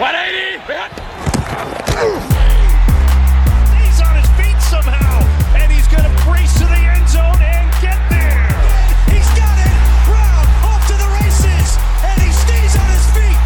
[0.00, 0.08] He's
[4.00, 5.20] on his feet somehow,
[5.60, 8.48] and he's going to brace to the end zone and get there.
[9.12, 9.76] He's got it.
[10.08, 13.40] Brown off to the races, and he stays on his feet.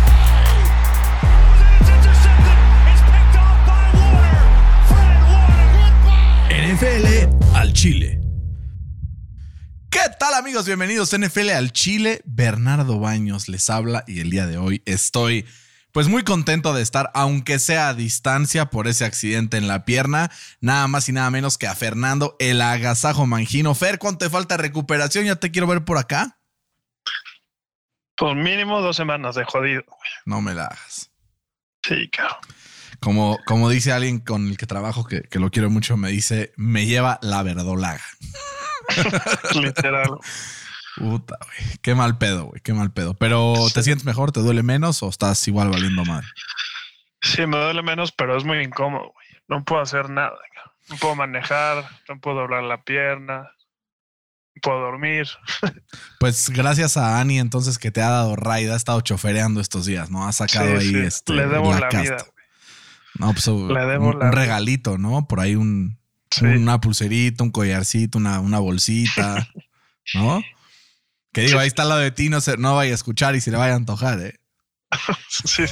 [1.80, 2.58] It's intercepted.
[2.86, 4.38] It's picked off by Warner.
[4.86, 6.70] Fred Warner.
[6.76, 8.20] NFL al Chile.
[9.90, 10.66] ¿Qué tal amigos?
[10.66, 12.20] Bienvenidos a NFL al Chile.
[12.24, 15.46] Bernardo Baños les habla y el día de hoy estoy
[15.94, 20.28] pues muy contento de estar, aunque sea a distancia por ese accidente en la pierna,
[20.60, 23.76] nada más y nada menos que a Fernando el agasajo mangino.
[23.76, 25.24] Fer, ¿cuánto te falta recuperación?
[25.24, 26.36] Ya te quiero ver por acá.
[28.16, 29.84] Pues mínimo dos semanas de jodido.
[30.26, 31.12] No me la hagas.
[31.84, 32.38] Sí, claro.
[32.98, 36.52] Como, como dice alguien con el que trabajo, que, que lo quiero mucho, me dice,
[36.56, 38.02] me lleva la verdolaga.
[39.54, 40.10] Literal.
[40.96, 41.78] Puta, güey.
[41.82, 42.60] Qué mal pedo, güey.
[42.62, 43.14] Qué mal pedo.
[43.14, 44.32] Pero, ¿te sientes mejor?
[44.32, 46.24] ¿Te duele menos o estás igual valiendo mal?
[47.22, 49.26] Sí, me duele menos, pero es muy incómodo, güey.
[49.48, 50.36] No puedo hacer nada.
[50.88, 53.38] No puedo manejar, no puedo doblar la pierna,
[54.54, 55.26] no puedo dormir.
[56.20, 60.10] Pues gracias a Ani, entonces, que te ha dado raid, ha estado chofereando estos días,
[60.10, 60.26] ¿no?
[60.26, 60.98] Ha sacado Sí, ahí sí.
[60.98, 62.00] este, Le debo la, casta.
[62.02, 62.16] vida.
[62.16, 62.46] güey.
[63.18, 65.26] No, pues Le debo un, la un regalito, ¿no?
[65.28, 65.98] Por ahí un,
[66.42, 69.46] una pulserita, un collarcito, una, una bolsita,
[70.14, 70.42] ¿no?
[71.34, 73.40] Que digo, ahí está al lado de ti, no, se, no vaya a escuchar y
[73.40, 74.38] se le vaya a antojar, ¿eh?
[75.28, 75.64] Sí.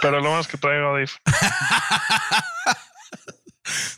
[0.00, 1.20] pero lo más que traigo audífonos.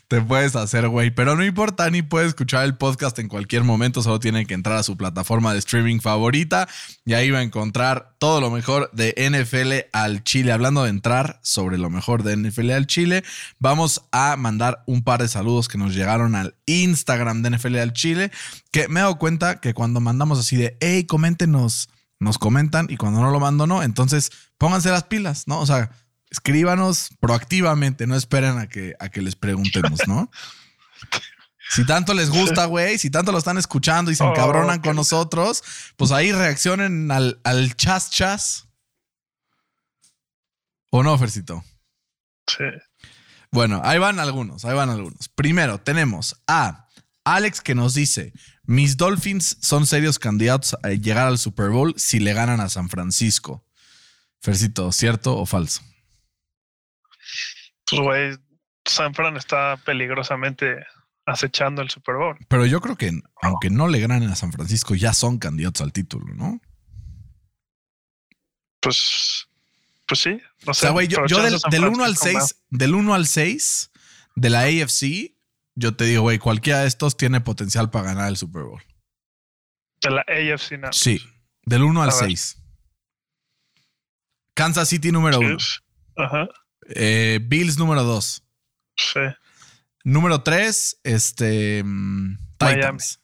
[0.07, 1.11] Te puedes hacer, güey.
[1.11, 4.01] Pero no importa, ni puede escuchar el podcast en cualquier momento.
[4.01, 6.67] Solo tiene que entrar a su plataforma de streaming favorita
[7.05, 10.51] y ahí va a encontrar todo lo mejor de NFL al Chile.
[10.51, 13.23] Hablando de entrar sobre lo mejor de NFL al Chile,
[13.59, 17.93] vamos a mandar un par de saludos que nos llegaron al Instagram de NFL al
[17.93, 18.31] Chile.
[18.71, 21.89] Que me he dado cuenta que cuando mandamos así de, hey, coméntenos,
[22.21, 23.83] nos comentan y cuando no lo mando, no.
[23.83, 25.59] Entonces pónganse las pilas, ¿no?
[25.59, 25.91] O sea,
[26.31, 30.31] escríbanos proactivamente, no esperen a que, a que les preguntemos, ¿no?
[31.73, 34.97] Si tanto les gusta, güey, si tanto lo están escuchando y se Oh, encabronan con
[34.97, 35.63] nosotros,
[35.95, 38.67] pues ahí reaccionen al, al chas chas.
[40.89, 41.63] ¿O no, Fercito?
[42.45, 42.65] Sí.
[43.51, 45.29] Bueno, ahí van algunos, ahí van algunos.
[45.29, 46.89] Primero, tenemos a
[47.23, 52.19] Alex que nos dice, mis Dolphins son serios candidatos a llegar al Super Bowl si
[52.19, 53.65] le ganan a San Francisco.
[54.41, 55.81] Fercito, ¿cierto o falso?
[57.91, 58.37] Pues, güey,
[58.85, 60.77] San Fran está peligrosamente
[61.25, 62.37] acechando el Super Bowl.
[62.47, 65.93] Pero yo creo que aunque no le ganen a San Francisco, ya son candidatos al
[65.93, 66.59] título, ¿no?
[68.81, 69.47] Pues,
[70.07, 70.41] pues sí.
[70.65, 73.91] No O sea, güey, yo, del, del 1 al Francisco 6, del 1 al 6
[74.35, 75.35] de la AFC,
[75.75, 78.81] yo te digo, güey, cualquiera de estos tiene potencial para ganar el Super Bowl.
[80.01, 80.91] De la AFC, no.
[80.91, 81.21] Sí,
[81.63, 82.23] del 1 al A ver.
[82.25, 82.57] 6.
[84.55, 85.57] Kansas City número Sí, 1.
[86.17, 86.47] Ajá.
[87.41, 88.43] Bills número 2.
[88.95, 89.19] Sí.
[90.03, 91.83] Número 3, este.
[91.83, 93.21] mm, Titans.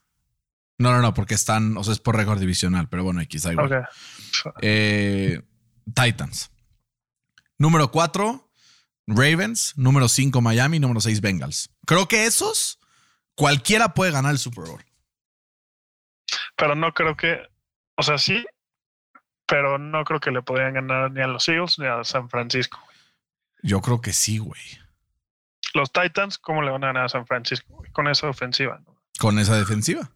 [0.78, 3.88] No, no, no, porque están, o sea, es por récord divisional, pero bueno, X, igual.
[4.62, 5.42] Eh,
[5.94, 6.52] Titans.
[7.58, 8.50] Número 4,
[9.08, 9.74] Ravens.
[9.76, 10.80] Número 5, Miami.
[10.80, 11.72] Número 6, Bengals.
[11.88, 12.80] Creo que esos,
[13.34, 14.86] cualquiera puede ganar el Super Bowl.
[16.56, 17.42] Pero no creo que.
[17.96, 18.46] O sea, sí.
[19.48, 22.80] Pero no creo que le podrían ganar ni a los Eagles ni a San Francisco.
[23.64, 24.62] Yo creo que sí, güey.
[25.74, 27.84] Los Titans, ¿cómo le van a ganar a San Francisco?
[27.94, 28.82] Con esa ofensiva.
[29.20, 30.12] Con esa defensiva.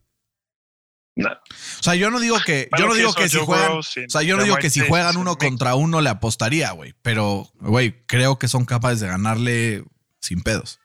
[1.14, 1.30] No.
[1.30, 4.36] O sea, yo no digo que, yo no digo que si juegan, o sea, yo
[4.36, 6.94] no digo que si juegan uno contra uno le apostaría, güey.
[7.02, 9.84] Pero, güey, creo que son capaces de ganarle
[10.20, 10.80] sin pedos.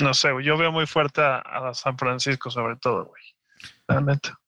[0.00, 3.22] No sé, güey, yo veo muy fuerte a, a San Francisco, sobre todo, güey.
[3.86, 4.38] La neta.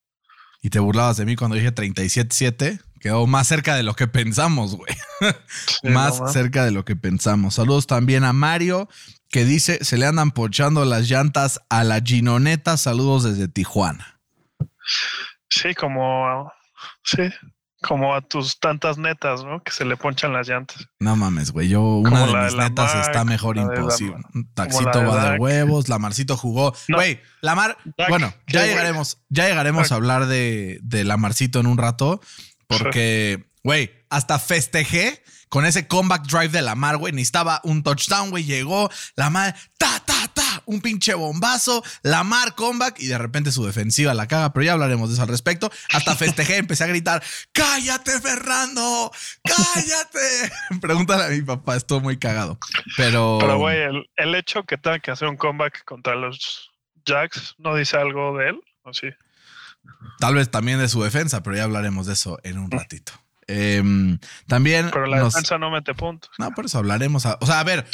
[0.61, 2.83] Y te burlabas de mí cuando dije 37-7.
[3.07, 4.93] Quedó más cerca de lo que pensamos, güey.
[5.21, 7.55] Sí, más no cerca de lo que pensamos.
[7.55, 8.89] Saludos también a Mario,
[9.31, 12.77] que dice, se le andan pochando las llantas a la Ginoneta.
[12.77, 14.19] Saludos desde Tijuana.
[15.49, 16.51] Sí, como.
[17.05, 17.23] Sí,
[17.81, 19.63] como a tus tantas netas, ¿no?
[19.63, 20.89] Que se le ponchan las llantas.
[20.99, 21.69] No mames, güey.
[21.69, 24.17] Yo, una Como de la de mis la netas Mar, está mejor la la imposible.
[24.17, 24.31] Mar.
[24.35, 25.89] Un Taxito la de va de huevos.
[25.89, 26.75] Lamarcito jugó.
[26.89, 26.97] No.
[26.97, 27.79] Güey, Lamar.
[27.97, 29.19] Dak, Bueno, ya llegaremos.
[29.29, 29.93] Ya llegaremos Dak.
[29.93, 32.21] a hablar de, de Lamarcito en un rato.
[32.67, 37.13] Porque, güey, hasta festejé con ese comeback drive de Lamar, güey.
[37.13, 38.45] Necesitaba un touchdown, güey.
[38.45, 41.83] Llegó Lamar, ta, ta, ta, un pinche bombazo.
[42.03, 44.53] Lamar comeback y de repente su defensiva la caga.
[44.53, 45.71] Pero ya hablaremos de eso al respecto.
[45.93, 47.23] Hasta festejé, empecé a gritar:
[47.53, 49.13] ¡Cállate, Fernando!
[49.45, 50.53] ¡Cállate!
[50.81, 52.59] Pregúntale a mi papá, estuvo muy cagado.
[52.97, 53.39] Pero.
[53.41, 56.71] Pero, güey, el, el hecho que tenga que hacer un comeback contra los
[57.05, 59.09] Jacks no dice algo de él, ¿o sí?
[60.19, 63.13] Tal vez también de su defensa, pero ya hablaremos de eso en un ratito.
[63.49, 64.89] Em, también.
[64.93, 66.31] Pero la nos- defensa no mete puntos.
[66.39, 67.27] No, por eso hablaremos.
[67.27, 67.87] a- o sea, a ver,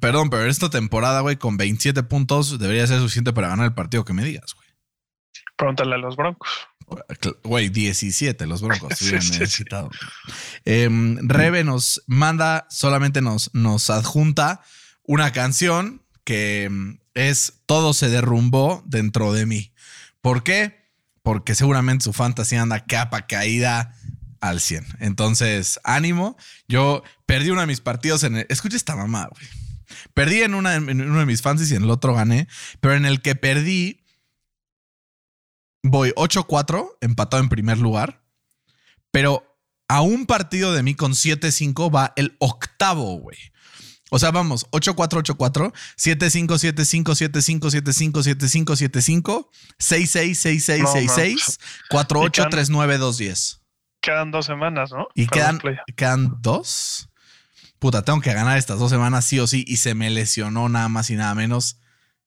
[0.00, 4.04] perdón, pero esta temporada, güey, con 27 puntos debería ser suficiente para ganar el partido
[4.04, 4.68] que me digas, güey.
[5.56, 6.48] Pregúntale a los Broncos.
[7.44, 9.38] Güey, 17 los Broncos Sí, sí, sí.
[9.40, 9.90] necesitado.
[10.64, 14.60] Em, Rebe nos manda, solamente nos, nos adjunta
[15.02, 19.72] una canción que em, es Todo se derrumbó dentro de mí.
[20.20, 20.83] ¿Por qué?
[21.24, 23.96] Porque seguramente su fantasía anda capa caída
[24.40, 24.98] al 100.
[25.00, 26.36] Entonces, ánimo.
[26.68, 28.46] Yo perdí uno de mis partidos en el...
[28.50, 29.44] Escucha esta mamá, güey.
[30.12, 32.46] Perdí en, una, uno de mis fantasy y en el otro gané.
[32.80, 34.04] Pero en el que perdí,
[35.82, 38.22] voy 8-4, empatado en primer lugar.
[39.10, 43.38] Pero a un partido de mí con 7-5 va el octavo, güey.
[44.10, 49.48] O sea, vamos, 8-4, 8-4, 7-5, 7-5, 7-5, 7-5, 7-5, 7-5,
[49.78, 51.58] 6-6, 6-6, No, 6-6,
[51.90, 53.60] 4-8, quedan- 3-9, 2-10.
[54.00, 55.08] Quedan dos semanas, ¿no?
[55.14, 57.08] Y quedan, dos.
[57.78, 59.64] Puta, tengo que ganar estas dos semanas sí o sí.
[59.66, 61.80] Y se me lesionó nada más y nada menos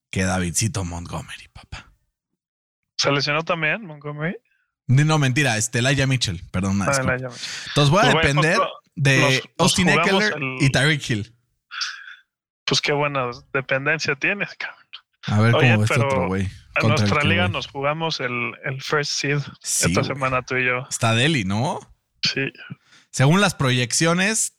[0.10, 1.92] que Davidcito Montgomery, papá.
[2.98, 4.36] ¿Se lesionó también Montgomery?
[4.88, 6.82] No, mentira, este Elijah Mitchell, perdón.
[6.82, 6.92] Ah.
[6.96, 11.36] Entonces voy a Pues, depender pues, de Austin Eckler el- y Tyreek Hill.
[12.68, 14.78] Pues qué buena dependencia tienes, cabrón.
[15.28, 16.50] A ver Oye, cómo ves pero otro, güey.
[16.76, 20.86] En nuestra liga nos jugamos el, el first seed Sí, esta semana tú y yo.
[20.90, 21.80] Está Deli, ¿no?
[22.22, 22.52] Sí.
[23.10, 24.58] Según las proyecciones,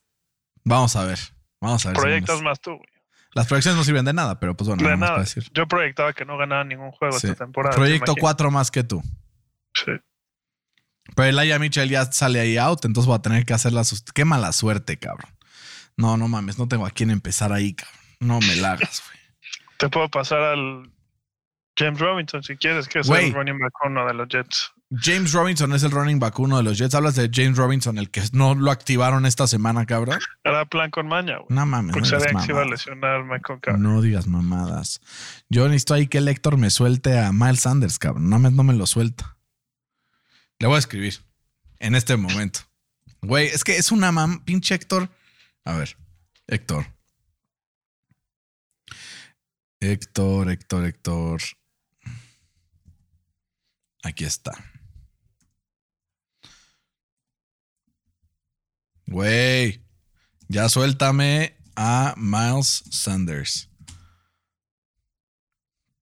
[0.64, 1.18] vamos a ver.
[1.60, 1.98] Vamos a ver.
[1.98, 2.88] Proyectas más tú, güey.
[3.34, 5.46] Las proyecciones no sirven de nada, pero pues bueno, De nada para decir.
[5.52, 7.28] Yo proyectaba que no ganaba ningún juego Sí.
[7.28, 7.76] esta temporada.
[7.76, 8.14] Proyecto.
[8.18, 9.02] 4 más que tú.
[9.74, 9.92] Sí.
[11.14, 13.82] Pero Elijah Mitchell ya sale ahí out, entonces voy a tener que hacer la
[14.14, 15.30] Qué mala suerte, cabrón.
[15.96, 17.97] No, no mames, no tengo a quién empezar ahí, cabrón.
[18.20, 19.18] No me la hagas, güey.
[19.78, 20.90] Te puedo pasar al
[21.76, 24.72] James Robinson si quieres, que es el running back uno de los Jets.
[24.90, 26.94] James Robinson es el running back uno de los Jets.
[26.94, 30.18] Hablas de James Robinson, el que no lo activaron esta semana, cabrón.
[30.42, 31.46] Era plan con maña, güey.
[31.50, 32.86] No mames, no digas, sabían que se iba a mamadas.
[32.86, 33.78] lesionar Michael Carter.
[33.78, 35.00] No digas mamadas.
[35.50, 38.30] Yo necesito ahí que el Héctor me suelte a Miles Sanders, cabrón.
[38.30, 39.36] No me, no me lo suelta.
[40.58, 41.20] Le voy a escribir
[41.78, 42.60] en este momento.
[43.20, 45.10] Güey, es que es una mam, pinche Héctor.
[45.64, 45.96] A ver,
[46.46, 46.86] Héctor.
[49.80, 51.40] Héctor, Héctor, Héctor.
[54.02, 54.52] Aquí está.
[59.06, 59.82] Güey,
[60.48, 63.70] ya suéltame a Miles Sanders.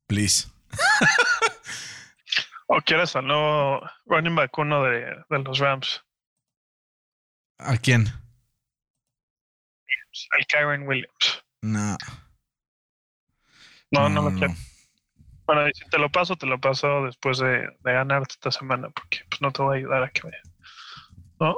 [0.06, 0.49] Please.
[2.69, 6.02] ¿O quieres al nuevo running back uno de, de los Rams?
[7.58, 8.08] ¿A quién?
[10.38, 11.44] El Kyron Williams.
[11.62, 11.96] No.
[13.91, 14.55] No, no, lo quiero.
[15.47, 18.88] Bueno, y si te lo paso, te lo paso después de, de ganarte esta semana,
[18.91, 20.33] porque pues no te voy a ayudar a que me.
[21.38, 21.56] ¿No?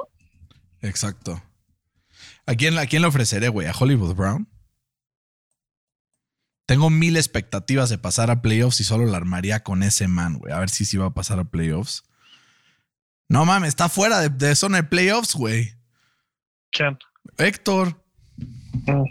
[0.81, 1.41] Exacto.
[2.45, 3.67] ¿A quién, ¿A quién le ofreceré, güey?
[3.67, 4.47] ¿A Hollywood Brown?
[6.65, 10.53] Tengo mil expectativas de pasar a playoffs y solo la armaría con ese man, güey.
[10.53, 12.03] A ver si sí va a pasar a playoffs.
[13.27, 15.73] No mames, está fuera de, de zona de playoffs, güey.
[16.71, 16.99] ¿Quién?
[17.37, 18.03] Héctor.
[18.37, 19.03] Mm.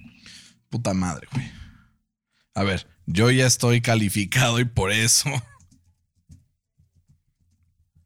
[0.71, 1.50] Puta madre, güey.
[2.55, 5.31] A ver, yo ya estoy calificado y por eso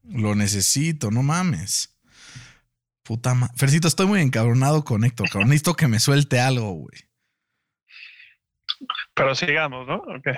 [0.05, 1.99] lo necesito, no mames.
[3.03, 3.53] Puta madre.
[3.57, 5.49] Fercito, estoy muy encabronado con Héctor, cabrón.
[5.49, 7.01] Necesito que me suelte algo, güey.
[9.15, 9.97] Pero sigamos, ¿no?
[9.97, 10.29] Ok.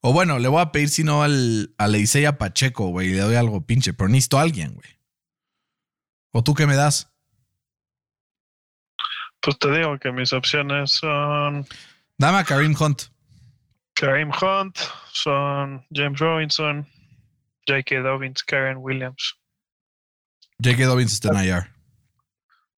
[0.00, 3.08] O bueno, le voy a pedir si no al, a Leiseya Pacheco, güey.
[3.08, 4.98] Le doy algo pinche, pero necesito a alguien, güey.
[6.30, 7.12] ¿O tú qué me das?
[9.40, 11.66] Pues te digo que mis opciones son
[12.18, 13.11] Dame a Karim Hunt.
[13.94, 14.78] Kareem Hunt,
[15.12, 16.86] son James Robinson,
[17.66, 18.00] J.K.
[18.00, 19.36] Dobbins, Karen Williams.
[20.62, 20.86] J.K.
[20.86, 21.70] Dobbins está en IR.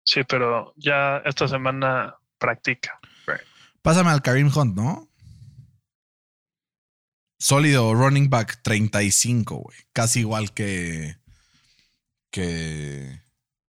[0.03, 2.99] Sí, pero ya esta semana practica.
[3.83, 5.09] Pásame al Karim Hunt, ¿no?
[7.39, 9.77] Sólido running back 35, güey.
[9.93, 11.17] Casi igual que.
[12.31, 13.21] que.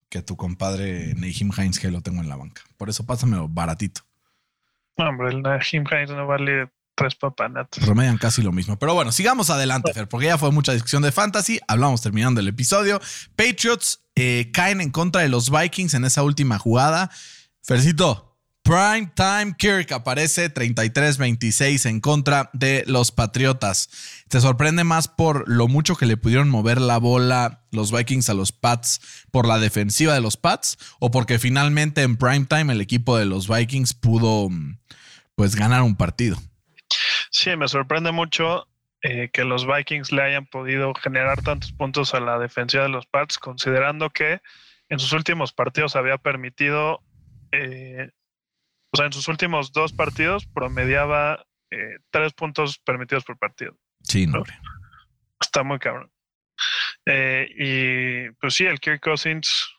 [0.09, 2.63] que tu compadre Nahim Hines, que lo tengo en la banca.
[2.77, 4.03] Por eso pásamelo baratito.
[4.97, 7.85] No, hombre, el Najim Hines no vale tres papanatas.
[7.85, 8.79] Promedian casi lo mismo.
[8.79, 11.61] Pero bueno, sigamos adelante, Fer, porque ya fue mucha discusión de fantasy.
[11.69, 13.01] Hablamos terminando el episodio.
[13.37, 17.11] Patriots eh, caen en contra de los Vikings en esa última jugada.
[17.63, 18.35] Fercito,
[18.65, 23.91] Prime Time Kirk aparece 33-26 en contra de los Patriotas.
[24.29, 28.35] ¿Te sorprende más por lo mucho que le pudieron mover la bola los Vikings a
[28.35, 30.79] los Pats por la defensiva de los Pats?
[30.99, 34.79] ¿O porque finalmente en Prime Time el equipo de los Vikings pudo mm,
[35.35, 36.39] pues ganar un partido?
[37.35, 38.69] Sí, me sorprende mucho
[39.03, 43.07] eh, que los Vikings le hayan podido generar tantos puntos a la defensiva de los
[43.07, 44.41] Pats, considerando que
[44.89, 47.03] en sus últimos partidos había permitido,
[47.51, 48.09] eh,
[48.93, 53.77] o sea, en sus últimos dos partidos promediaba eh, tres puntos permitidos por partido.
[54.05, 54.45] Sí, no.
[55.41, 56.13] Está muy cabrón.
[57.05, 59.74] Eh, y pues sí, el Kirk Cousins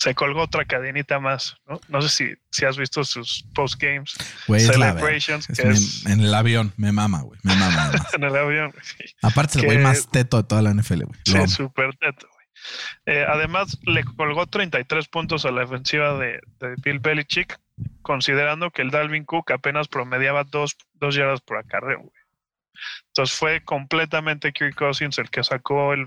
[0.00, 1.78] se colgó otra cadenita más, ¿no?
[1.88, 4.16] No sé si, si has visto sus post games
[4.46, 5.46] celebrations.
[6.06, 7.38] en el avión, me mama, güey.
[7.42, 7.92] Me mama.
[8.14, 8.72] en el avión,
[9.20, 11.20] Aparte, el güey más teto de toda la NFL, güey.
[11.26, 12.46] Sí, súper teto, güey.
[13.04, 16.40] Eh, además, le colgó 33 puntos a la defensiva de,
[16.82, 17.60] Bill Belichick,
[18.00, 22.20] considerando que el Dalvin Cook apenas promediaba dos, dos yardas por acarreo, güey.
[23.08, 26.06] Entonces fue completamente Kirk Cousins el que sacó el,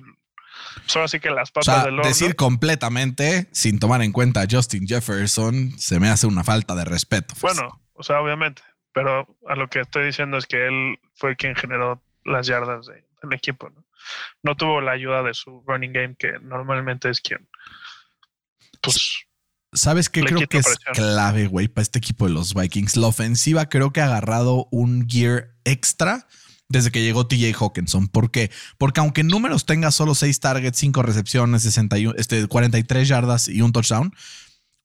[0.86, 2.08] Solo así que las papas del horno.
[2.08, 6.86] Decir completamente, sin tomar en cuenta a Justin Jefferson, se me hace una falta de
[6.86, 7.36] respeto.
[7.40, 7.56] Pues.
[7.56, 8.62] Bueno, o sea, obviamente.
[8.94, 13.34] Pero a lo que estoy diciendo es que él fue quien generó las yardas del
[13.34, 13.70] equipo.
[13.70, 13.84] ¿no?
[14.42, 17.48] no tuvo la ayuda de su running game, que normalmente es quien.
[18.82, 19.26] Pues.
[19.76, 22.96] ¿Sabes qué creo que es clave, güey, para este equipo de los Vikings?
[22.96, 26.28] La ofensiva creo que ha agarrado un gear extra
[26.70, 28.08] desde que llegó TJ Hawkinson.
[28.08, 28.52] ¿Por qué?
[28.78, 33.62] Porque aunque en números tenga solo 6 targets, 5 recepciones, 61, este, 43 yardas y
[33.62, 34.14] un touchdown,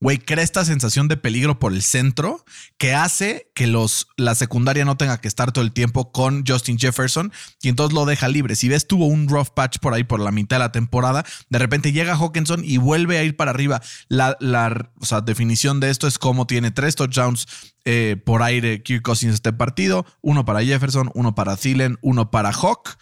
[0.01, 2.45] güey, crea esta sensación de peligro por el centro
[2.77, 6.79] que hace que los, la secundaria no tenga que estar todo el tiempo con Justin
[6.79, 8.55] Jefferson y entonces lo deja libre.
[8.55, 11.59] Si ves, tuvo un rough patch por ahí por la mitad de la temporada, de
[11.59, 13.81] repente llega Hawkinson y vuelve a ir para arriba.
[14.07, 14.91] La, la
[15.25, 17.47] definición de esto es como tiene tres touchdowns
[17.83, 22.51] eh, por aire Kirk Cousins este partido, uno para Jefferson, uno para Thielen, uno para
[22.51, 22.97] Hawk.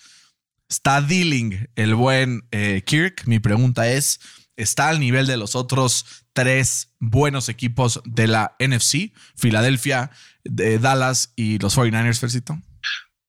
[0.69, 3.23] Está dealing el buen eh, Kirk.
[3.25, 4.19] Mi pregunta es,
[4.57, 10.11] ¿está al nivel de los otros tres buenos equipos de la NFC, Filadelfia,
[10.43, 12.57] Dallas y los 49ers, Fercito?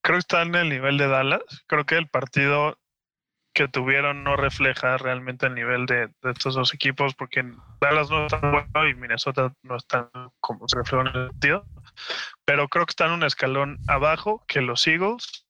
[0.03, 1.43] Creo que está en el nivel de Dallas.
[1.67, 2.79] Creo que el partido
[3.53, 7.45] que tuvieron no refleja realmente el nivel de, estos dos equipos, porque
[7.81, 11.67] Dallas no está bueno y Minnesota no está como se refleja en el sentido.
[12.45, 15.45] Pero creo que están un escalón abajo que los Eagles.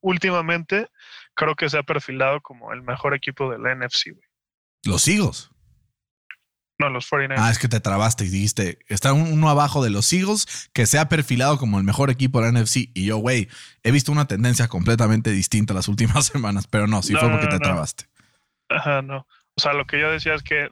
[0.00, 0.90] últimamente
[1.34, 4.16] creo que se ha perfilado como el mejor equipo de la NFC.
[4.84, 5.50] Los Eagles.
[6.78, 7.34] No, los 49ers.
[7.38, 10.98] Ah, es que te trabaste y dijiste, está uno abajo de los Eagles que se
[10.98, 12.90] ha perfilado como el mejor equipo de la NFC.
[12.94, 13.48] Y yo, güey,
[13.82, 17.60] he visto una tendencia completamente distinta las últimas semanas, pero no, sí fue porque te
[17.60, 18.06] trabaste.
[18.68, 19.26] Ajá, no.
[19.54, 20.70] O sea, lo que yo decía es que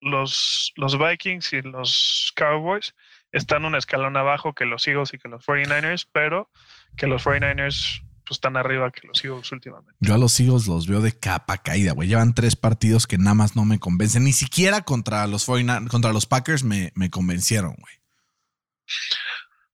[0.00, 2.94] los, los Vikings y los Cowboys
[3.32, 6.50] están un escalón abajo que los Eagles y que los 49ers, pero
[6.96, 9.94] que los 49ers pues están arriba que los Eagles últimamente.
[10.00, 12.08] Yo a los Eagles los veo de capa caída, güey.
[12.08, 14.24] Llevan tres partidos que nada más no me convencen.
[14.24, 17.94] Ni siquiera contra los, contra los Packers me, me convencieron, güey.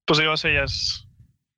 [0.04, 1.04] Pues digo, ya es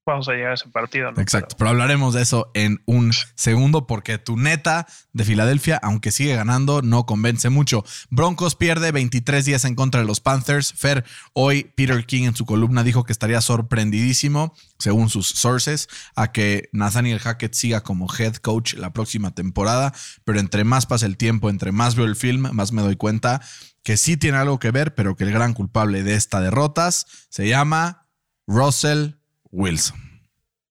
[0.06, 1.10] vamos a llegar a ese partido.
[1.10, 1.20] ¿no?
[1.20, 1.70] Exacto, pero...
[1.70, 7.06] hablaremos de eso en un segundo porque tu neta de Filadelfia, aunque sigue ganando, no
[7.06, 7.84] convence mucho.
[8.10, 10.72] Broncos pierde 23 días en contra de los Panthers.
[10.72, 16.30] Fer, hoy Peter King en su columna dijo que estaría sorprendidísimo, según sus sources, a
[16.32, 19.92] que Nathaniel Hackett siga como head coach la próxima temporada,
[20.24, 23.40] pero entre más pasa el tiempo, entre más veo el film, más me doy cuenta
[23.82, 27.48] que sí tiene algo que ver, pero que el gran culpable de esta derrotas se
[27.48, 28.08] llama
[28.46, 29.12] Russell
[29.50, 29.98] Wilson.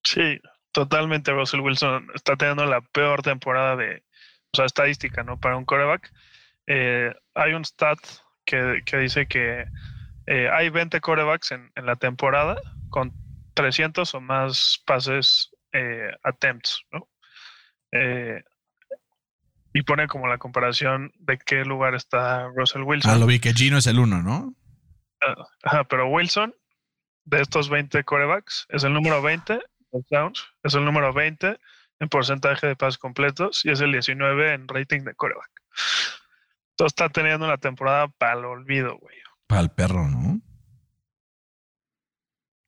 [0.04, 0.40] Sí,
[0.72, 1.32] totalmente.
[1.32, 4.02] Russell Wilson está teniendo la peor temporada de,
[4.52, 5.38] o sea, estadística, ¿no?
[5.38, 6.12] Para un coreback.
[6.66, 7.98] Eh, hay un stat
[8.44, 9.64] que, dice que
[10.26, 13.12] eh, hay 20 corebacks en, la temporada con
[13.54, 17.08] 300 o más pases eh, attempts, ¿no?
[19.72, 23.10] y pone como la comparación de qué lugar está Russell Wilson.
[23.10, 24.54] Ah, lo vi que Gino es el uno, ¿no?
[25.22, 26.54] Ah, ajá, pero Wilson
[27.26, 29.60] de estos 20 corebacks es el número 20
[30.62, 31.58] es el número 20
[32.00, 35.50] en porcentaje de pases completos y es el 19 en rating de coreback.
[36.72, 39.16] Entonces está teniendo una temporada para el olvido, güey.
[39.46, 40.40] Para el perro, ¿no?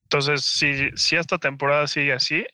[0.04, 2.46] Entonces, si, si esta temporada sigue así,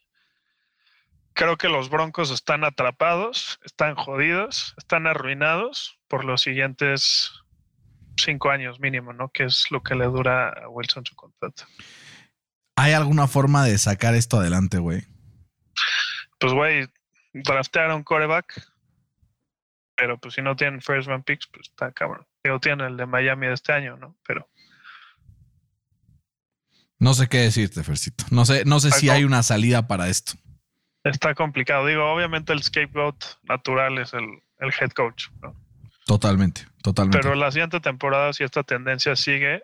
[1.35, 7.44] creo que los Broncos están atrapados, están jodidos, están arruinados por los siguientes
[8.17, 9.29] cinco años mínimo, ¿no?
[9.29, 11.65] Que es lo que le dura a Wilson su contrato.
[12.77, 15.05] ¿Hay alguna forma de sacar esto adelante, güey?
[16.39, 16.87] Pues, güey,
[17.33, 18.63] draftear a un coreback,
[19.97, 22.27] pero pues si no tienen first round picks, pues está cabrón.
[22.43, 24.17] Digo, tienen el de Miami de este año, ¿no?
[24.27, 24.49] Pero.
[26.99, 28.25] No sé qué decirte, Fercito.
[28.31, 30.35] No sé, no sé si hay una salida para esto.
[31.05, 31.87] Está complicado.
[31.87, 34.25] Digo, obviamente el scapegoat natural es el,
[34.59, 35.64] el head coach, ¿no?
[36.05, 37.19] Totalmente, totalmente.
[37.19, 39.63] Pero la siguiente temporada, si esta tendencia sigue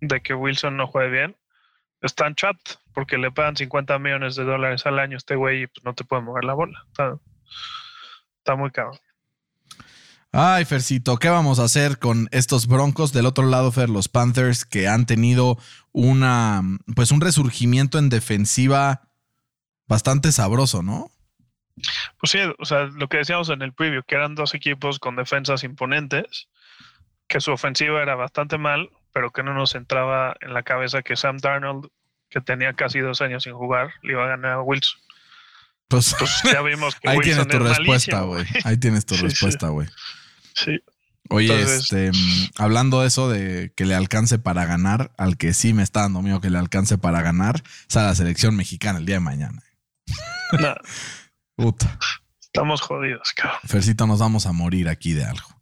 [0.00, 1.36] de que Wilson no juegue bien,
[2.02, 2.56] está en chat
[2.92, 5.94] porque le pagan 50 millones de dólares al año a este güey y pues no
[5.94, 6.86] te puede mover la bola.
[6.90, 8.92] Está, muy caro.
[10.32, 13.12] Ay, Fercito, ¿qué vamos a hacer con estos Broncos?
[13.12, 15.58] Del otro lado, Fer, los Panthers que han tenido
[15.92, 16.62] una,
[16.94, 19.08] pues un resurgimiento en defensiva
[19.86, 21.10] bastante sabroso, ¿no?
[22.18, 25.16] Pues sí, o sea, lo que decíamos en el preview, que eran dos equipos con
[25.16, 26.48] defensas imponentes,
[27.28, 31.16] que su ofensiva era bastante mal, pero que no nos entraba en la cabeza que
[31.16, 31.88] Sam Darnold,
[32.30, 35.00] que tenía casi dos años sin jugar, le iba a ganar a Wilson.
[35.88, 38.62] Pues, Pues ya vimos que ahí Wilson tienes tu es respuesta, malísimo, güey.
[38.64, 39.88] Ahí tienes tu Sí, respuesta, güey.
[40.54, 40.78] Sí,
[41.28, 42.10] Oye, Entonces- este,
[42.56, 46.22] hablando de eso de que le alcance para ganar, al que sí me está dando
[46.22, 49.62] miedo que le alcance para ganar, es a la selección mexicana el día de mañana.
[50.60, 50.74] no,
[51.56, 51.98] Puta.
[52.40, 53.58] estamos jodidos, cabrón.
[53.64, 55.56] Fercito, nos vamos a morir aquí de algo.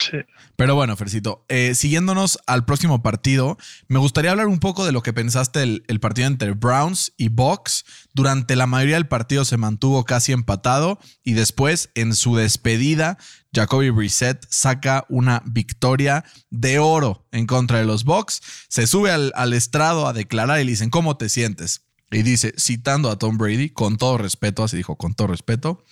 [0.00, 0.18] Sí.
[0.54, 5.02] Pero bueno, Fercito, eh, siguiéndonos al próximo partido, me gustaría hablar un poco de lo
[5.02, 7.84] que pensaste el, el partido entre Browns y Bucks.
[8.14, 13.18] Durante la mayoría del partido se mantuvo casi empatado y después, en su despedida,
[13.52, 18.40] Jacoby Brissett saca una victoria de oro en contra de los Bucks.
[18.68, 21.87] Se sube al, al estrado a declarar y le dicen, ¿cómo te sientes?
[22.10, 25.84] Y dice, citando a Tom Brady, con todo respeto, así dijo, con todo respeto,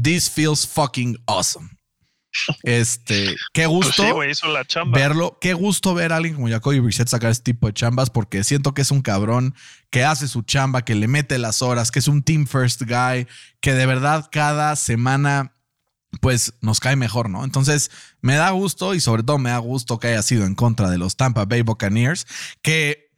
[0.00, 1.70] This feels fucking awesome.
[2.62, 4.98] Este, qué Pues gusto sí, güey, hizo la chamba.
[4.98, 5.38] verlo.
[5.40, 8.72] Qué gusto ver a alguien como Jacoby Brissett sacar este tipo de chambas porque siento
[8.74, 9.54] que es un cabrón
[9.90, 13.26] que hace su chamba, que le mete las horas, que es un team first guy,
[13.60, 15.54] que de verdad cada semana
[16.20, 17.44] pues nos cae mejor, ¿no?
[17.44, 20.90] Entonces me da gusto y sobre todo me da gusto que haya sido en contra
[20.90, 22.26] de los Tampa Bay Buccaneers,
[22.62, 23.11] que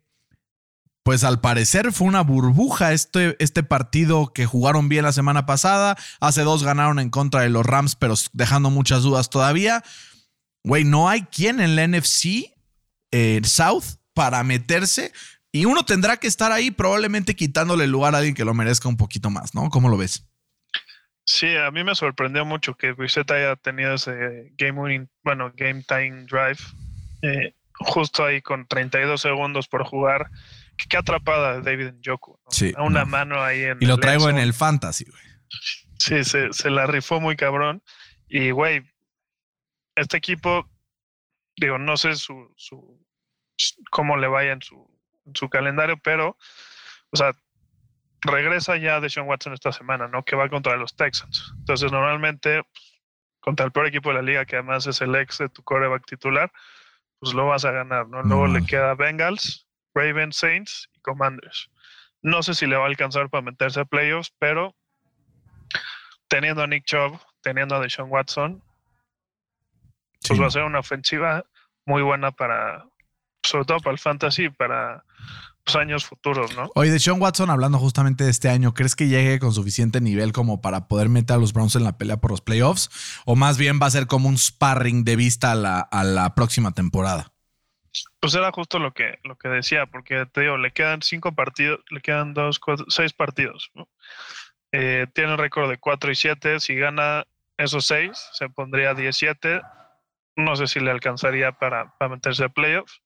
[1.04, 5.96] pues al parecer fue una burbuja este, este partido que jugaron bien la semana pasada.
[6.18, 9.84] Hace dos ganaron en contra de los Rams, pero dejando muchas dudas todavía.
[10.64, 12.54] Güey, no hay quien en la NFC
[13.10, 13.84] eh, South
[14.14, 15.12] para meterse.
[15.52, 18.88] Y uno tendrá que estar ahí probablemente quitándole el lugar a alguien que lo merezca
[18.88, 19.68] un poquito más, ¿no?
[19.68, 20.26] ¿Cómo lo ves?
[21.26, 25.82] Sí, a mí me sorprendió mucho que Brissett haya tenido ese game winning, bueno, game
[25.86, 26.58] time drive,
[27.20, 30.30] eh, justo ahí con 32 segundos por jugar.
[30.76, 32.32] Qué, qué atrapada David Njoku.
[32.44, 32.50] ¿no?
[32.50, 33.06] Sí, A una no.
[33.06, 35.22] mano ahí en Y lo traigo en el fantasy, güey.
[35.98, 37.82] Sí, se, se la rifó muy cabrón.
[38.28, 38.82] Y, güey,
[39.94, 40.68] este equipo,
[41.56, 43.00] digo, no sé su, su
[43.90, 44.90] cómo le vaya en su,
[45.26, 46.36] en su calendario, pero,
[47.10, 47.32] o sea,
[48.22, 50.24] regresa ya de Sean Watson esta semana, ¿no?
[50.24, 51.52] Que va contra los Texans.
[51.58, 53.00] Entonces, normalmente, pues,
[53.40, 56.04] contra el peor equipo de la liga, que además es el ex de tu coreback
[56.06, 56.50] titular,
[57.20, 58.22] pues lo vas a ganar, ¿no?
[58.22, 58.54] Luego No.
[58.58, 59.63] le queda Bengals,
[59.94, 61.70] Ravens, Saints y Commanders.
[62.22, 64.74] No sé si le va a alcanzar para meterse a playoffs, pero
[66.28, 68.62] teniendo a Nick Chubb, teniendo a Deshaun Watson,
[70.26, 71.44] pues va a ser una ofensiva
[71.86, 72.86] muy buena para,
[73.42, 75.04] sobre todo para el fantasy, para
[75.66, 76.70] los años futuros, ¿no?
[76.74, 80.32] Oye, de Sean Watson, hablando justamente de este año, ¿crees que llegue con suficiente nivel
[80.32, 82.90] como para poder meter a los Browns en la pelea por los playoffs?
[83.24, 86.34] ¿O más bien va a ser como un sparring de vista a la, a la
[86.34, 87.33] próxima temporada?
[88.20, 91.80] Pues era justo lo que, lo que decía, porque te digo, le quedan cinco partidos,
[91.90, 93.70] le quedan dos, cuatro, seis partidos.
[93.74, 93.88] ¿no?
[94.72, 96.58] Eh, tiene el récord de 4 y 7.
[96.58, 97.24] Si gana
[97.56, 99.60] esos seis, se pondría 17.
[100.36, 103.00] No sé si le alcanzaría para, para meterse a playoffs,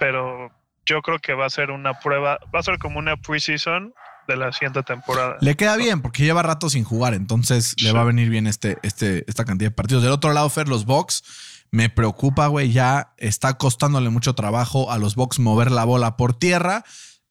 [0.00, 0.50] pero
[0.86, 3.92] yo creo que va a ser una prueba, va a ser como una preseason
[4.26, 5.36] de la siguiente temporada.
[5.40, 8.78] Le queda bien porque lleva rato sin jugar, entonces le va a venir bien este,
[8.82, 10.02] este, esta cantidad de partidos.
[10.02, 14.98] Del otro lado, Fer, los Bucks, me preocupa, güey, ya está costándole mucho trabajo a
[14.98, 16.84] los Bucks mover la bola por tierra.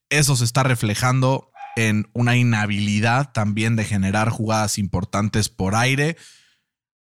[0.10, 6.18] Eso se está reflejando en una inhabilidad también de generar jugadas importantes por aire.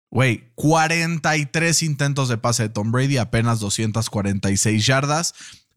[0.09, 5.33] Güey, 43 intentos de pase de Tom Brady, apenas 246 yardas.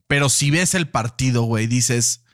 [0.06, 2.24] Pero si ves el partido, güey, dices,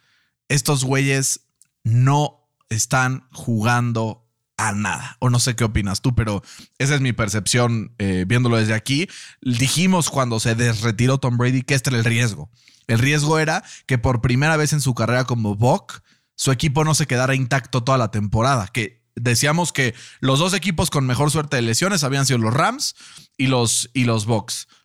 [0.48, 1.48] estos güeyes
[1.84, 4.25] no están jugando
[4.56, 5.16] a nada.
[5.20, 6.42] O no sé qué opinas tú, pero
[6.78, 9.08] esa es mi percepción eh, viéndolo desde aquí.
[9.40, 12.50] Dijimos cuando se desretiró Tom Brady que este era el riesgo.
[12.86, 16.02] El riesgo era que por primera vez en su carrera como Buck,
[16.36, 18.68] su equipo no se quedara intacto toda la temporada.
[18.68, 22.94] Que decíamos que los dos equipos con mejor suerte de lesiones habían sido los Rams
[23.36, 24.26] y los, y los.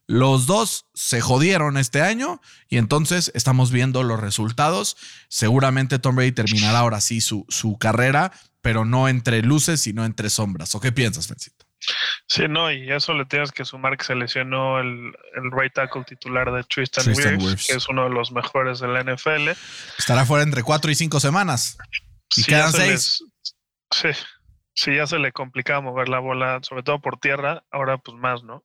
[0.07, 4.97] Los dos se jodieron este año y entonces estamos viendo los resultados.
[5.29, 10.30] Seguramente Tom Brady terminará ahora sí su, su carrera, pero no entre luces, sino entre
[10.30, 10.74] sombras.
[10.76, 11.65] ¿O qué piensas, Fencito?
[12.28, 14.88] Sí, no, y eso le tienes que sumar que se lesionó el,
[15.36, 19.02] el right tackle titular de Tristan, Tristan que es uno de los mejores de la
[19.04, 19.50] NFL.
[19.97, 21.78] Estará fuera entre cuatro y cinco semanas.
[22.36, 22.91] Y Sí, quedan ya se seis.
[22.91, 24.26] les- sí,
[24.76, 28.43] sí, ya se le complicaba mover la bola, sobre todo por tierra, ahora pues más,
[28.43, 28.63] ¿no?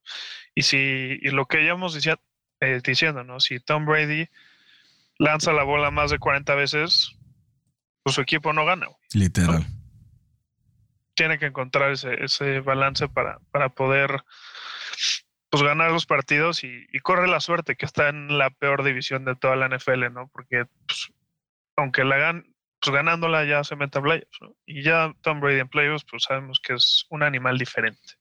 [0.54, 2.20] Y si, y lo que llevamos decía-
[2.60, 3.40] eh, diciendo, ¿no?
[3.40, 4.28] Si Tom Brady
[5.18, 7.12] lanza la bola más de 40 veces,
[8.02, 8.86] pues su equipo no gana.
[9.14, 9.66] Literal.
[11.16, 14.22] Tiene que encontrar ese, ese balance para, para poder
[15.50, 19.36] pues ganar los partidos y, corre la suerte que está en la peor división de
[19.36, 20.28] toda la NFL, ¿no?
[20.28, 21.12] Porque pues,
[21.76, 22.46] aunque la gan
[22.80, 24.54] pues ganándola ya se mete a playoffs, ¿no?
[24.66, 28.14] Y ya Tom Brady en playoffs, pues sabemos que es un animal diferente.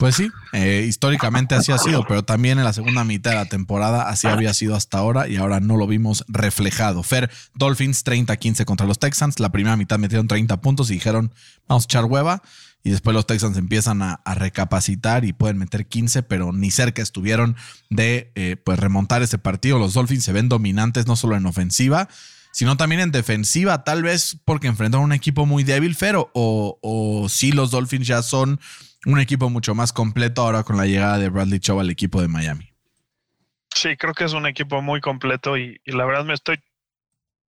[0.00, 3.44] Pues sí, eh, históricamente así ha sido, pero también en la segunda mitad de la
[3.44, 7.02] temporada así había sido hasta ahora y ahora no lo vimos reflejado.
[7.02, 11.34] Fer, Dolphins 30-15 contra los Texans, la primera mitad metieron 30 puntos y dijeron,
[11.68, 12.40] vamos a echar hueva
[12.82, 17.56] y después los Texans empiezan a, recapacitar y pueden meter 15, pero ni cerca estuvieron
[17.90, 19.78] de eh, pues remontar ese partido.
[19.78, 22.08] Los Dolphins se ven dominantes no solo en ofensiva,
[22.52, 27.28] sino también en defensiva, tal vez porque enfrentaron un equipo muy débil, Fer, o, o
[27.28, 28.60] si los Dolphins ya son
[29.06, 32.28] un equipo mucho más completo ahora con la llegada de Bradley Chubb al equipo de
[32.28, 32.72] Miami.
[33.74, 36.62] Sí, creo que es un equipo muy completo y, la verdad me estoy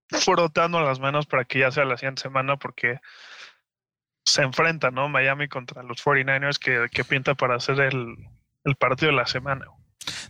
[0.08, 3.00] frotando las manos para que ya sea la siguiente semana porque
[4.24, 5.08] se enfrenta, ¿no?
[5.08, 8.16] Miami contra los 49ers que, que pinta para hacer el,
[8.64, 9.66] el partido de la semana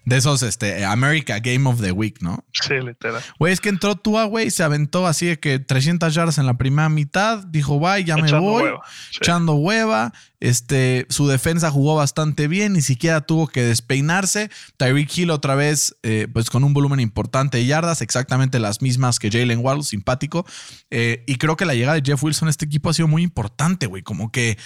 [0.05, 2.45] de esos, este, America Game of the Week, ¿no?
[2.53, 3.23] Sí, literal.
[3.39, 6.59] Güey, es que entró Tua, güey, se aventó así de que 300 yardas en la
[6.59, 8.73] primera mitad, dijo, bye, ya me voy,
[9.21, 10.13] echando hueva.
[10.41, 14.51] Este, su defensa jugó bastante bien, ni siquiera tuvo que despeinarse.
[14.77, 19.21] Tyreek Hill otra vez, eh, pues con un volumen importante de yardas, exactamente las mismas
[19.21, 20.45] que Jalen Waddle, simpático.
[20.91, 23.23] Eh, y creo que la llegada de Jeff Wilson a este equipo ha sido muy
[23.23, 24.59] importante, güey, como que,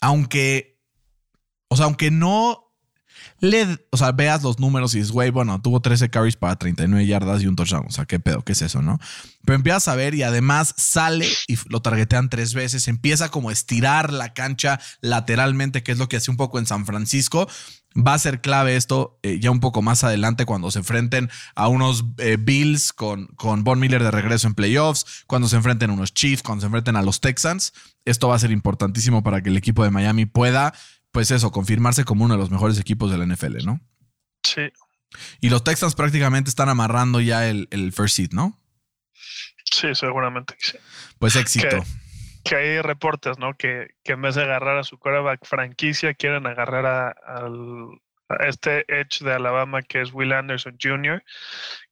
[0.00, 0.78] aunque,
[1.66, 2.63] o sea, aunque no
[3.40, 7.06] le, o sea, veas los números y dices, güey, bueno, tuvo 13 carries para 39
[7.06, 7.86] yardas y un touchdown.
[7.86, 8.98] O sea, qué pedo, qué es eso, ¿no?
[9.44, 12.88] Pero empiezas a ver y además sale y lo targetean tres veces.
[12.88, 16.66] Empieza como a estirar la cancha lateralmente, que es lo que hace un poco en
[16.66, 17.48] San Francisco.
[17.96, 21.68] Va a ser clave esto eh, ya un poco más adelante cuando se enfrenten a
[21.68, 25.92] unos eh, Bills con, con Von Miller de regreso en playoffs, cuando se enfrenten a
[25.92, 27.72] unos Chiefs, cuando se enfrenten a los Texans.
[28.04, 30.74] Esto va a ser importantísimo para que el equipo de Miami pueda
[31.14, 33.80] pues eso, confirmarse como uno de los mejores equipos de la NFL, ¿no?
[34.42, 34.72] Sí.
[35.40, 38.60] Y los Texans prácticamente están amarrando ya el, first seed, ¿no?
[39.70, 40.76] Sí, seguramente sí.
[41.20, 41.84] Pues éxito.
[42.42, 43.54] Que, hay reportes, ¿no?
[43.54, 47.14] Que, en vez de agarrar a su quarterback franquicia, quieren agarrar a,
[48.48, 51.22] este edge de Alabama que es Will Anderson Jr.,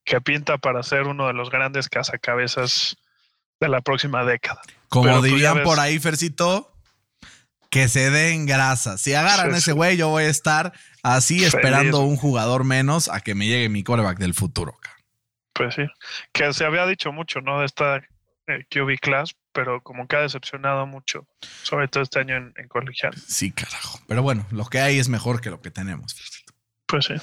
[0.05, 2.97] que pinta para ser uno de los grandes cazacabezas
[3.61, 4.61] de la próxima década.
[4.89, 6.72] Como dirían por ahí, Fercito,
[7.73, 8.99] que se den grasa.
[8.99, 13.35] Si agarran ese güey, yo voy a estar así esperando un jugador menos a que
[13.35, 14.77] me llegue mi coreback del futuro.
[15.55, 15.83] Pues sí,
[16.33, 17.61] que se había dicho mucho, ¿no?
[17.61, 21.27] De esta eh, QB class, pero como que ha decepcionado mucho,
[21.63, 23.15] sobre todo este año en, colegial.
[23.27, 24.01] Sí, carajo.
[24.07, 26.15] Pero bueno, lo que hay es mejor que lo que tenemos.
[26.87, 27.15] Pues sí.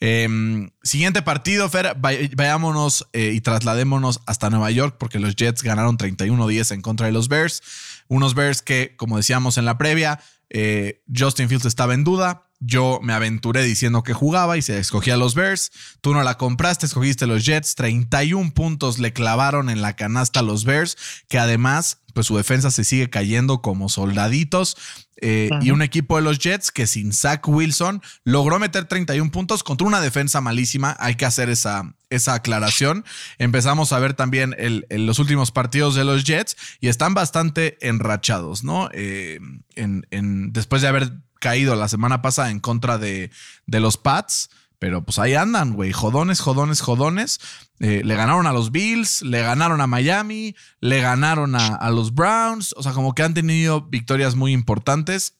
[0.00, 5.98] Em, siguiente partido, Fer, vayámonos eh, y trasladémonos hasta Nueva York porque los Jets ganaron
[5.98, 7.62] 31-10 en contra de los Bears.
[8.08, 12.44] Unos Bears que, como decíamos en la previa, eh, Justin Fields estaba en duda.
[12.60, 15.70] Yo me aventuré diciendo que jugaba y se escogía los Bears.
[16.00, 17.76] Tú no la compraste, escogiste los Jets.
[17.76, 20.96] 31 puntos le clavaron en la canasta a los Bears,
[21.28, 24.76] que además, pues su defensa se sigue cayendo como soldaditos.
[25.20, 29.62] Eh, y un equipo de los Jets que sin Zach Wilson logró meter 31 puntos
[29.62, 30.96] contra una defensa malísima.
[31.00, 33.04] Hay que hacer esa, esa aclaración.
[33.38, 34.54] Empezamos a ver también
[34.90, 38.88] los últimos partidos de los Jets y están bastante enrachados, ¿no?
[38.92, 39.40] Eh,
[39.74, 43.30] en, después de haber caído la semana pasada en contra de,
[43.66, 44.50] de los Pats.
[44.78, 45.92] Pero pues ahí andan, güey.
[45.92, 47.40] Jodones, jodones, jodones.
[47.80, 52.74] Eh, le ganaron a los Bills, le ganaron a Miami, le ganaron a, los Browns.
[52.76, 55.36] O sea, como que han tenido victorias muy importantes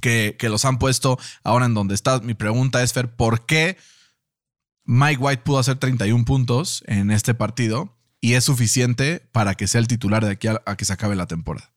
[0.00, 2.20] que, que, los han puesto ahora en donde está.
[2.20, 3.76] Mi pregunta es, Fer, ¿por qué
[4.84, 9.80] Mike White pudo hacer 31 puntos en este partido y es suficiente para que sea
[9.80, 11.70] el titular de aquí a, que se acabe la temporada?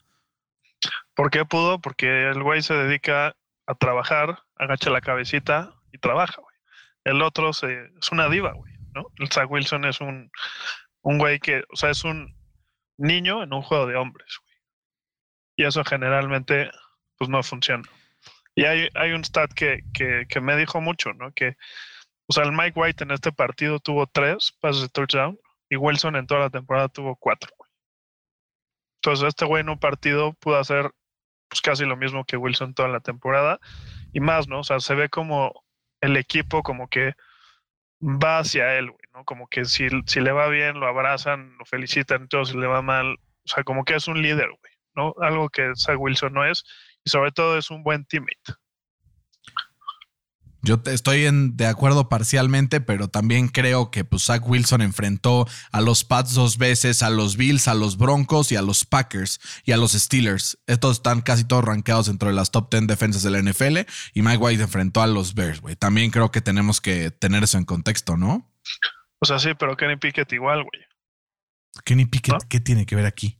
[1.15, 1.79] ¿Por qué pudo?
[1.79, 3.35] Porque el güey se dedica
[3.67, 6.41] a trabajar, agacha la cabecita y trabaja,
[7.03, 9.07] el otro es una diva, güey, ¿no?
[9.17, 10.31] El Zach Wilson es un,
[11.01, 12.35] un güey que, o sea, es un
[12.97, 14.57] niño en un juego de hombres, güey.
[15.57, 16.71] Y eso generalmente,
[17.17, 17.83] pues no funciona.
[18.55, 21.31] Y hay, hay un stat que, que, me dijo mucho, ¿no?
[21.33, 21.55] Que,
[22.27, 26.15] o sea, el Mike White en este partido tuvo tres pases de touchdown y Wilson
[26.15, 27.69] en toda la temporada tuvo cuatro, güey.
[28.97, 30.91] Entonces, este güey en un partido pudo hacer
[31.49, 33.59] pues casi lo mismo que Wilson toda la temporada
[34.13, 34.59] y más, ¿no?
[34.59, 35.65] O sea, se ve como
[36.01, 37.13] el equipo como que
[38.01, 39.23] va hacia él, ¿no?
[39.25, 42.81] Como que si, si le va bien, lo abrazan, lo felicitan, todo si le va
[42.81, 44.49] mal, o sea, como que es un líder,
[44.95, 45.13] ¿no?
[45.21, 46.63] Algo que Zach Wilson no es,
[47.03, 48.53] y sobre todo es un buen teammate.
[50.63, 55.47] Yo te- estoy en- de acuerdo parcialmente, pero también creo que pues, Zach Wilson enfrentó
[55.71, 59.39] a los Pats dos veces, a los Bills, a los Broncos y a los Packers
[59.65, 60.59] y a los Steelers.
[60.67, 64.21] Estos están casi todos rankeados dentro de las top 10 defensas de la NFL y
[64.21, 65.75] Mike White enfrentó a los Bears, güey.
[65.75, 68.51] También creo que tenemos que tener eso en contexto, ¿no?
[69.19, 70.83] O sea, sí, pero Kenny Pickett igual, güey.
[71.85, 72.49] Kenny Pickett, ¿No?
[72.49, 73.39] ¿qué tiene que ver aquí?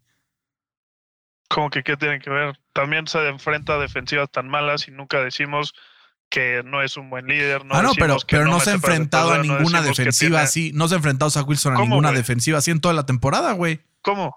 [1.50, 2.58] Como que qué tiene que ver.
[2.74, 5.74] También se enfrenta a defensivas tan malas y nunca decimos
[6.32, 7.63] que no es un buen líder.
[7.65, 10.72] No ah, no, pero, pero no, se ha enfrentado a no ninguna defensiva tiene- así.
[10.74, 13.52] No se ha enfrentado Zach Wilson a ¿Cómo, ninguna defensiva así en toda la temporada,
[13.52, 13.82] güey.
[14.02, 14.36] ¿Cómo?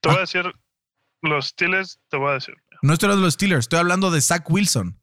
[0.00, 0.12] Te Ah.
[0.12, 0.44] voy a decir,
[1.22, 2.54] los Steelers, te voy a decir.
[2.82, 4.98] No estoy hablando de los Steelers, estoy hablando de Zach Wilson.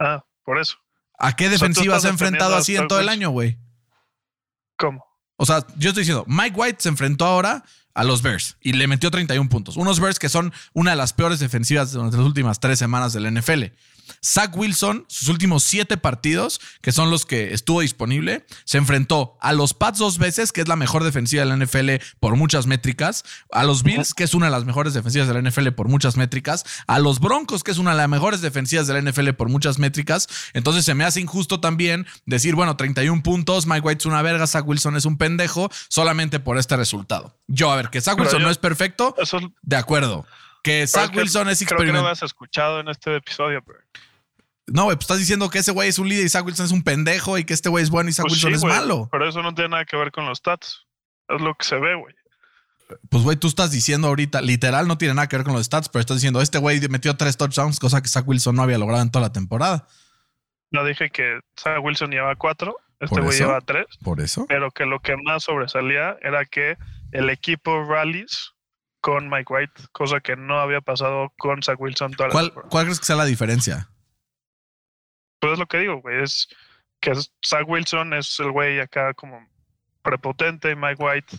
[0.00, 0.78] Ah, por eso.
[1.18, 3.58] ¿A qué defensiva se ha enfrentado a así en todo el año, güey?
[4.76, 5.04] ¿Cómo?
[5.36, 7.62] O sea, yo estoy diciendo, Mike White se enfrentó ahora
[7.94, 9.76] a los Bears y le metió 31 puntos.
[9.76, 13.26] Unos Bears que son una de las peores defensivas durante las últimas tres semanas del
[13.26, 13.72] NFL.
[14.24, 19.52] Zach Wilson, sus últimos siete partidos, que son los que estuvo disponible, se enfrentó a
[19.52, 23.24] los Pats dos veces, que es la mejor defensiva de la NFL por muchas métricas,
[23.50, 26.16] a los Bills, que es una de las mejores defensivas de la NFL por muchas
[26.16, 29.48] métricas, a los Broncos, que es una de las mejores defensivas de la NFL por
[29.48, 30.28] muchas métricas.
[30.52, 34.46] Entonces se me hace injusto también decir, bueno, 31 puntos, Mike White es una verga,
[34.46, 37.36] Zach Wilson es un pendejo, solamente por este resultado.
[37.48, 40.26] Yo, a ver, que Zach Wilson yo- no es perfecto, Eso de acuerdo.
[40.62, 43.80] Que Zach que Wilson es Creo que no me has escuchado en este episodio, pero.
[44.68, 46.72] No, güey, pues estás diciendo que ese güey es un líder y Zach Wilson es
[46.72, 49.08] un pendejo y que este güey es bueno y Zach Pues Wilson sí, es malo.
[49.10, 50.86] Pero eso no tiene nada que ver con los stats.
[51.28, 52.14] Es lo que se ve, güey.
[53.08, 55.88] Pues, güey, tú estás diciendo ahorita, literal, no tiene nada que ver con los stats,
[55.88, 59.02] pero estás diciendo, este güey metió tres touchdowns, cosa que Zach Wilson no había logrado
[59.02, 59.88] en toda la temporada.
[60.70, 64.46] No dije que Zach Wilson lleva cuatro, este güey lleva tres, Por eso.
[64.48, 66.76] pero que lo que más sobresalía era que
[67.12, 68.52] el equipo rallies
[69.02, 72.70] con Mike White, cosa que no había pasado con Zach Wilson toda la ¿Cuál, temporada.
[72.70, 73.90] ¿Cuál crees que sea la diferencia?
[75.40, 76.48] Pues es lo que digo, güey, es
[77.00, 77.12] que
[77.44, 79.46] Zach Wilson es el güey acá como
[80.02, 81.36] prepotente y Mike White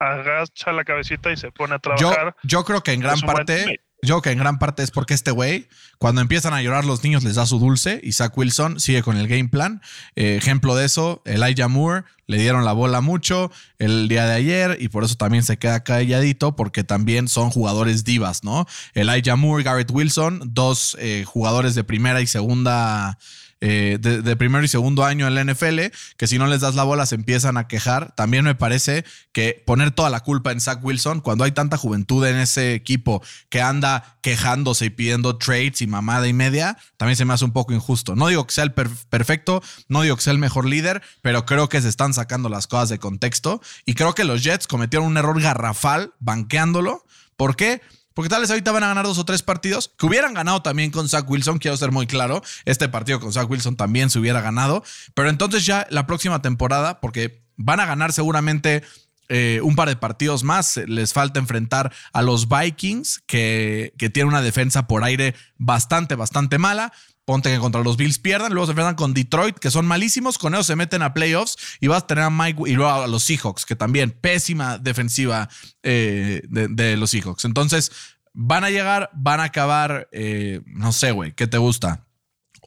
[0.00, 2.36] agacha la cabecita y se pone a Yo, trabajar.
[2.42, 3.80] yo creo que en gran parte.
[4.02, 7.24] Yo que en gran parte es porque este güey, cuando empiezan a llorar los niños,
[7.24, 9.82] les da su dulce Zach Wilson sigue con el game plan.
[10.14, 14.76] Eh, ejemplo de eso, Elijah Moore le dieron la bola mucho el día de ayer
[14.80, 18.66] y por eso también se queda calladito porque también son jugadores divas, ¿no?
[18.94, 23.18] Elijah Moore, Garrett Wilson, dos eh, jugadores de primera y segunda
[23.60, 25.80] eh, de, primero y segundo año en la NFL,
[26.16, 28.14] que si no les das la bola se empiezan a quejar.
[28.14, 32.24] También me parece que poner toda la culpa en Zach Wilson, cuando hay tanta juventud
[32.26, 37.24] en ese equipo que anda quejándose y pidiendo trades y mamada y media, también se
[37.24, 38.14] me hace un poco injusto.
[38.14, 41.46] No digo que sea el per- perfecto, no digo que sea el mejor líder, pero
[41.46, 45.06] creo que se están sacando las cosas de contexto y creo que los Jets cometieron
[45.08, 47.04] un error garrafal banqueándolo.
[47.36, 47.80] ¿Por qué?
[48.18, 50.90] Porque tal vez ahorita van a ganar dos o tres partidos que hubieran ganado también
[50.90, 51.58] con Zach Wilson.
[51.58, 52.42] Quiero ser muy claro.
[52.64, 54.82] Este partido con Zach Wilson también se hubiera ganado.
[55.14, 58.82] Pero entonces ya la próxima temporada, porque van a ganar seguramente
[59.28, 60.78] eh, un par de partidos más.
[60.86, 66.58] Les falta enfrentar a los Vikings, que, que tienen una defensa por aire bastante, bastante
[66.58, 66.92] mala.
[67.28, 70.54] Ponte que contra los Bills pierdan, luego se enfrentan con Detroit, que son malísimos, con
[70.54, 73.22] ellos se meten a playoffs y vas a tener a Mike y luego a los
[73.22, 75.50] Seahawks, que también pésima defensiva
[75.82, 77.44] eh, de, los Seahawks.
[77.44, 77.92] Entonces,
[78.32, 82.06] van a llegar, van a acabar, eh, no sé, güey, ¿qué te gusta?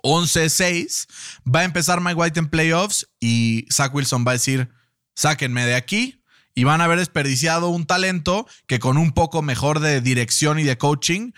[0.03, 1.07] 11-6,
[1.43, 4.69] va a empezar Mike White en playoffs y Zach Wilson va a decir,
[5.15, 6.20] sáquenme de aquí
[6.55, 10.63] y van a haber desperdiciado un talento que con un poco mejor de dirección y
[10.63, 11.31] de coaching,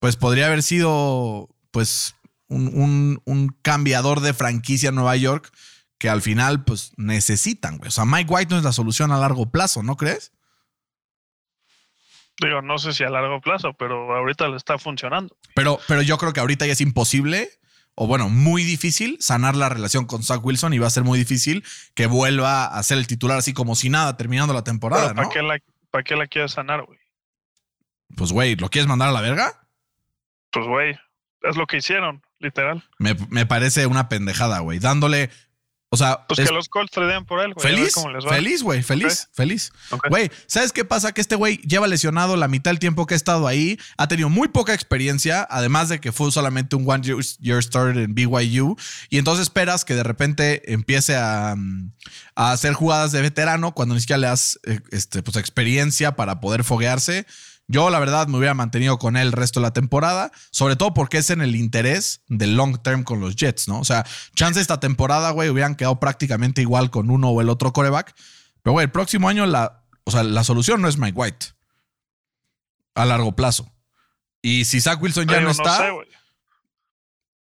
[0.00, 2.14] pues podría haber sido, pues,
[2.48, 5.52] un, un- un cambiador de franquicia en Nueva York
[5.98, 7.88] que al final, pues, necesitan, güey.
[7.88, 10.32] O sea, Mike White no es la solución a largo plazo, ¿no crees?
[12.40, 15.36] Digo, no sé si a largo plazo, pero ahorita le está funcionando.
[15.54, 17.50] Pero, pero yo creo que ahorita ya es imposible,
[18.00, 21.18] o bueno, muy difícil sanar la relación con Zach Wilson y va a ser muy
[21.18, 21.64] difícil
[21.96, 25.30] que vuelva a ser el titular así como si nada terminando la temporada, ¿para ¿no?
[25.30, 25.58] qué la,
[26.04, 27.00] qué la quieres sanar, güey?
[28.16, 29.66] Pues, güey, ¿lo quieres mandar a la verga?
[30.52, 30.96] Pues, güey,
[31.42, 32.84] es lo que hicieron, literal.
[33.00, 34.78] Me, me parece una pendejada, güey.
[34.78, 35.30] Dándole.
[35.90, 37.66] O sea, Pues es- que los Colts tradean por él, güey.
[37.66, 38.28] feliz, cómo les va.
[38.28, 39.72] feliz, güey, feliz, feliz.
[40.10, 41.12] Güey, ¿sabes qué pasa?
[41.12, 44.28] Que este güey lleva lesionado la mitad del tiempo que ha estado ahí, ha tenido
[44.28, 48.76] muy poca experiencia, además de que fue solamente un one year, year starter en BYU,
[49.08, 51.54] y entonces esperas que de repente empiece a,
[52.34, 56.38] a hacer jugadas de veterano cuando ni siquiera le das eh, este, pues, experiencia para
[56.40, 57.26] poder foguearse.
[57.70, 60.94] Yo, la verdad, me hubiera mantenido con él el resto de la temporada, sobre todo
[60.94, 63.78] porque es en el interés del long term con los Jets, ¿no?
[63.78, 67.74] O sea, chance esta temporada, güey, hubieran quedado prácticamente igual con uno o el otro
[67.74, 68.14] coreback.
[68.62, 71.46] Pero, güey, el próximo año la, o sea, la solución no es Mike White
[72.94, 73.70] a largo plazo.
[74.40, 75.92] Y si Zach Wilson ya Digo, no está, sé.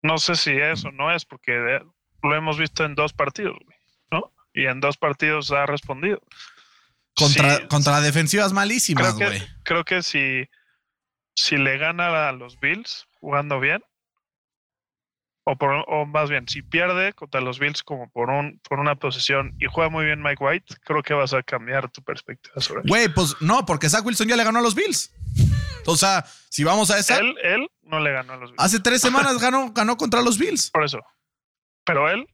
[0.02, 1.84] No sé si eso no es, porque de-
[2.22, 3.76] lo hemos visto en dos partidos, güey,
[4.10, 4.32] ¿no?
[4.54, 6.20] Y en dos partidos ha respondido.
[7.16, 9.40] Contra, Sí, contra defensivas malísimas, creo güey.
[9.40, 10.48] que, creo que si,
[11.34, 13.82] si le gana a los Bills jugando bien,
[15.46, 18.94] o, por, o más bien, si pierde contra los Bills como por, un, por una
[18.96, 22.80] posesión y juega muy bien Mike White, creo que vas a cambiar tu perspectiva sobre
[22.80, 22.88] él.
[22.88, 25.12] Güey, pues no, porque Zach Wilson ya le ganó a los Bills.
[25.86, 28.62] O sea, si vamos a esa, Él, él no le ganó a los Bills.
[28.64, 30.70] hace tres semanas ganó, ganó contra los Bills.
[30.70, 31.00] Por eso.
[31.84, 32.26] Pero él.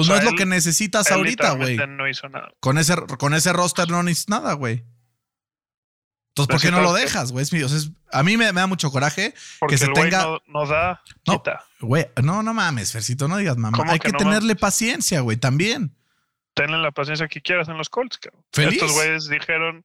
[0.00, 1.76] Pues O no es lo él- que necesitas ahorita, güey.
[1.88, 2.52] no hizo nada.
[2.60, 4.84] Con ese, con ese roster no necesitas nada, güey.
[6.30, 7.44] Entonces, ¿por qué no lo dejas, güey?
[7.62, 7.78] O sea,
[8.12, 11.42] a mí me, me da mucho coraje Porque se el tenga- no, no da, No.
[11.80, 13.76] Güey, no, no mames, Fercito, no digas mamá.
[13.76, 15.94] ¿Cómo Hay que que, no tenerle paciencia, güey, también.
[16.54, 18.44] Tenle la paciencia que quieras en los Colts, cabrón.
[18.52, 18.74] Feliz.
[18.74, 19.84] Estos güeyes dijeron,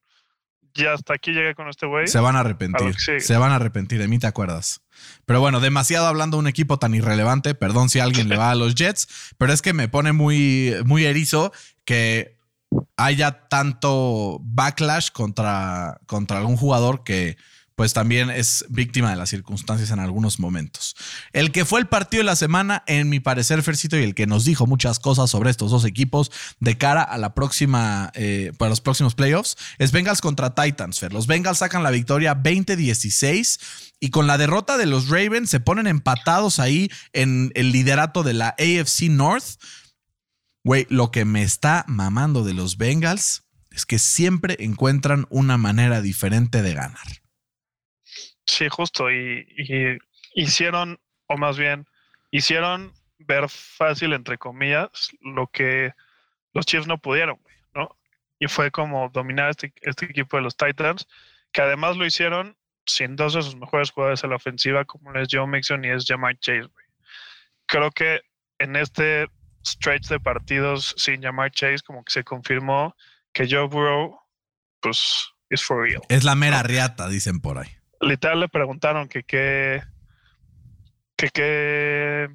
[0.76, 2.06] ya hasta aquí llegué con este güey.
[2.06, 2.94] Se van a arrepentir.
[3.20, 4.82] Se van a arrepentir, de mí te acuerdas.
[5.24, 7.54] Pero bueno, demasiado hablando de un equipo tan irrelevante.
[7.54, 11.04] Perdón si alguien le va a los Jets, pero es que me pone muy, muy
[11.04, 11.52] erizo
[11.84, 12.36] que
[12.96, 17.36] haya tanto backlash contra, contra algún jugador que
[17.76, 20.96] pues también es víctima de las circunstancias en algunos momentos.
[21.34, 24.26] El que fue el partido de la semana, en mi parecer, Fercito, y el que
[24.26, 28.70] nos dijo muchas cosas sobre estos dos equipos de cara a la próxima, eh, para
[28.70, 30.98] los próximos playoffs, es Bengals contra Titans.
[30.98, 31.12] Fer.
[31.12, 33.60] Los Bengals sacan la victoria 20-16
[34.00, 38.32] y con la derrota de los Ravens se ponen empatados ahí en el liderato de
[38.32, 39.60] la AFC North.
[40.64, 46.00] Güey, lo que me está mamando de los Bengals es que siempre encuentran una manera
[46.00, 47.25] diferente de ganar.
[48.46, 49.10] Sí, justo.
[49.10, 49.98] Y,
[50.34, 51.86] hicieron, o más bien,
[52.30, 55.92] hicieron ver fácil, entre comillas, lo que
[56.52, 57.38] los Chiefs no pudieron,
[57.74, 57.96] ¿no?
[58.38, 61.06] Y fue como dominar este, este equipo de los Titans,
[61.52, 62.56] que además lo hicieron
[62.86, 66.04] sin dos de sus mejores jugadores en la ofensiva, como es Joe Mixon y es
[66.06, 66.68] Jamar Chase.
[67.66, 68.20] Creo que
[68.58, 69.26] en este
[69.66, 72.94] stretch de partidos sin Jamar Chase, como que se confirmó
[73.32, 74.18] que Joe Burrow,
[74.80, 77.68] pues, is for real Es la mera riata, dicen por ahí.
[78.00, 79.82] Literal le preguntaron que qué
[81.16, 82.28] que qué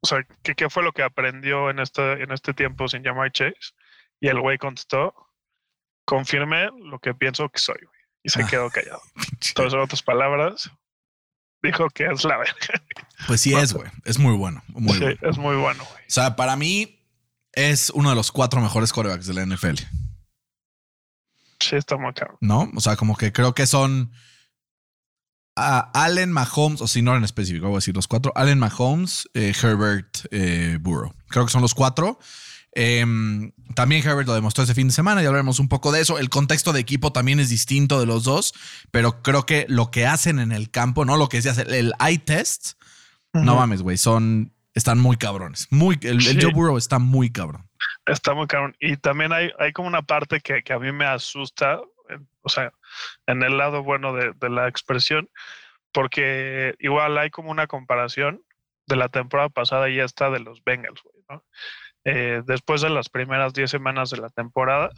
[0.00, 3.32] o sea que qué fue lo que aprendió en este en este tiempo sin llamar
[3.32, 3.72] Chase
[4.20, 5.14] y el güey contestó
[6.04, 8.46] confirmé lo que pienso que soy güey", y se Ah.
[8.48, 9.02] quedó callado
[9.48, 10.70] entonces en otras palabras
[11.62, 12.54] dijo que es la verga
[13.26, 13.90] Pues sí es, güey.
[14.04, 14.62] Es muy bueno.
[14.68, 15.18] Muy Sí, bueno.
[15.22, 17.04] es muy bueno güey O sea, para mí
[17.52, 19.74] es uno de los cuatro mejores corebacks de la NFL,
[21.60, 22.70] sí está muy caro ¿no?
[22.74, 24.12] O sea, como que creo que son
[25.58, 28.32] ah, Allen, Mahomes, o si no en específico, voy a decir los cuatro.
[28.34, 31.14] Allen, Mahomes, eh, Herbert, eh, Burrow.
[31.28, 32.18] Creo que son los cuatro.
[32.72, 36.18] Em, también Herbert lo demostró ese fin de semana, ya hablaremos un poco de eso.
[36.18, 38.54] El contexto de equipo también es distinto de los dos,
[38.90, 41.16] pero creo que lo que hacen en el campo, ¿no?
[41.16, 42.74] Lo que se hace, el eye test,
[43.32, 45.66] no mames, güey, son, están muy cabrones.
[45.70, 46.38] Muy, el, el Sí.
[46.40, 47.67] Joe Burrow está muy cabrón.
[48.06, 48.76] Está muy cabrón.
[48.78, 51.80] Y también hay, hay como una parte que, que a mí me asusta,
[52.42, 52.72] o sea,
[53.26, 55.28] en el lado bueno de, de la expresión,
[55.92, 58.42] porque igual hay como una comparación
[58.86, 61.44] de la temporada pasada y esta de los Bengals, ¿no?
[62.04, 64.90] Eh, después de las primeras 10 semanas de la temporada,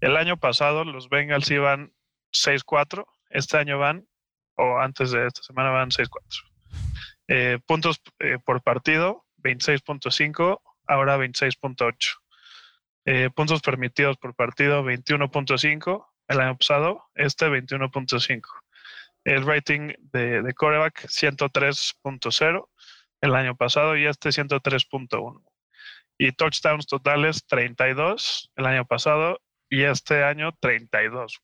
[0.00, 1.92] el año pasado los Bengals iban
[2.32, 4.08] 6-4, este año van,
[4.56, 6.08] o antes de esta semana van 6-4.
[7.28, 12.18] Eh, puntos eh, por partido, 26.5, ahora 26.8.
[13.04, 18.42] Eh, puntos permitidos por partido, 21.5 el año pasado, este 21.5.
[19.24, 22.68] El rating de, de coreback, 103.0
[23.20, 25.42] el año pasado y este 103.1.
[26.18, 31.40] Y touchdowns totales, 32 el año pasado y este año 32.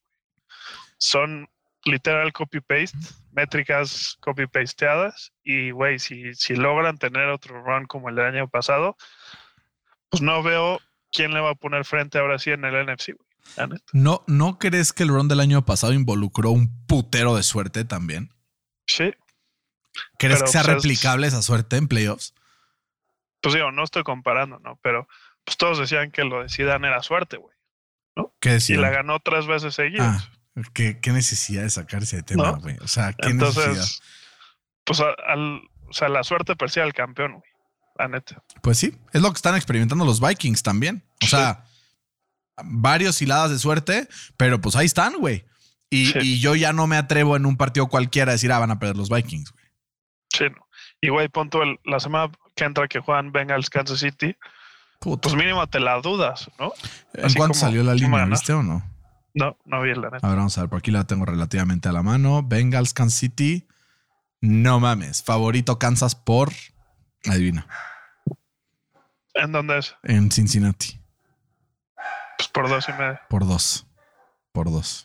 [0.98, 1.48] Son
[1.84, 2.96] literal copy-paste,
[3.32, 8.96] métricas copy-pasteadas y, güey, si, si logran tener otro run como el del año pasado,
[10.10, 10.80] pues no veo
[11.12, 13.68] quién le va a poner frente ahora sí en el NFC, güey.
[13.92, 18.30] ¿No, ¿No crees que el run del año pasado involucró un putero de suerte también?
[18.86, 19.14] Sí,
[20.18, 22.34] ¿Crees Pero, que sea pues, es- replicable esa suerte en playoffs?
[23.40, 24.78] pues digo, no estoy comparando, ¿no?
[24.82, 25.08] Pero
[25.44, 27.56] pues todos decían que lo decidan era suerte, güey.
[28.40, 28.82] ¿Qué Y decían?
[28.82, 30.28] la ganó tres veces seguidas.
[30.28, 30.37] Ah,
[30.72, 32.60] ¿qué, qué necesidad de sacarse de tema, ¿No?
[32.60, 32.76] güey?
[32.80, 33.66] O sea, qué necesidad.
[33.68, 34.02] Entonces,
[34.84, 37.50] pues a- al, o sea, la suerte persigue al campeón, güey.
[37.98, 38.42] La neta.
[38.62, 41.02] Pues sí, es lo que están experimentando los Vikings también.
[41.22, 41.30] O Sí.
[41.30, 41.64] sea,
[42.64, 45.44] varios hiladas de suerte, pero pues ahí están, güey.
[45.90, 46.18] Y, Sí.
[46.20, 48.78] y yo ya no me atrevo en un partido cualquiera a decir, ah, van a
[48.78, 49.64] perder los Vikings, güey.
[50.32, 50.66] Sí, no.
[51.00, 54.36] Y güey, punto el, la semana que entra que juegan Bengals Kansas City,
[55.00, 55.22] Puta.
[55.22, 56.72] pues mínimo te la dudas, ¿no?
[57.14, 58.82] ¿En así cuánto como- salió la ¿cómo línea, viste o no?
[59.34, 60.26] No, no vi la neta.
[60.26, 62.42] A ver, vamos a ver, por aquí la tengo relativamente a la mano.
[62.42, 63.68] Bengals, Kansas City.
[64.40, 65.22] No mames.
[65.22, 66.52] Favorito Kansas por.
[67.26, 67.66] Adivina.
[69.34, 69.94] ¿En dónde es?
[70.02, 71.00] En Cincinnati.
[72.36, 73.18] Pues por dos y medio.
[73.28, 73.86] Por dos.
[74.52, 75.04] Por dos.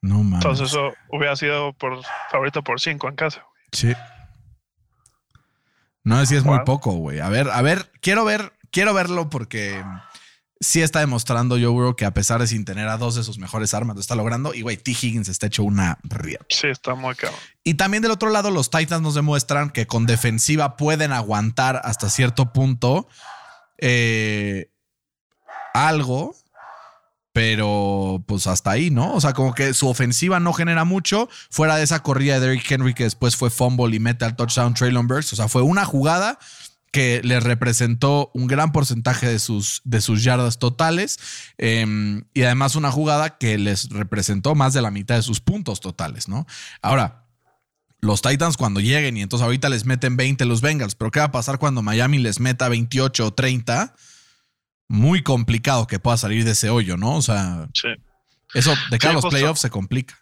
[0.00, 0.44] No mames.
[0.44, 3.40] Entonces eso hubiera sido por favorito por cinco en casa.
[3.42, 3.64] güey.
[3.72, 3.94] Sí.
[6.04, 7.20] No, sí es muy poco, güey.
[7.20, 9.84] A ver, a ver, quiero ver, quiero verlo porque
[10.60, 13.38] sí está demostrando Joe Burrow que a pesar de sin tener a dos de sus
[13.38, 14.54] mejores armas, lo está logrando.
[14.54, 14.90] Y, güey, T.
[14.90, 16.46] Higgins está hecho una riata.
[16.48, 17.38] Sí, está muy cabrón.
[17.64, 22.08] Y también del otro lado, los Titans nos demuestran que con defensiva pueden aguantar hasta
[22.08, 23.08] cierto punto
[23.78, 24.70] eh,
[25.74, 26.34] algo,
[27.32, 29.14] pero pues hasta ahí, ¿no?
[29.14, 32.68] O sea, como que su ofensiva no genera mucho, fuera de esa corrida de Derrick
[32.68, 35.32] Henry que después fue fumble y mete al touchdown Traylon Burks.
[35.34, 36.38] O sea, fue una jugada
[36.92, 41.18] que le representó un gran porcentaje de sus, de sus yardas totales
[41.58, 45.80] eh, y además una jugada que les representó más de la mitad de sus puntos
[45.80, 46.46] totales, ¿no?
[46.82, 47.24] Ahora,
[48.00, 51.26] los Titans cuando lleguen y entonces ahorita les meten 20 los Bengals, pero ¿qué va
[51.26, 53.94] a pasar cuando Miami les meta 28 o 30?
[54.88, 57.16] Muy complicado que pueda salir de ese hoyo, ¿no?
[57.16, 57.88] O sea, Sí.
[58.54, 59.36] eso de cara a los justo.
[59.36, 60.18] playoffs se complica.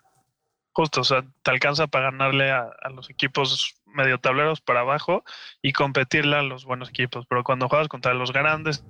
[0.73, 5.25] Justo, o sea, te alcanza para ganarle a, a los equipos medio tableros para abajo
[5.63, 7.27] y competirle a los buenos equipos.
[7.29, 8.85] Pero cuando juegas contra los grandes,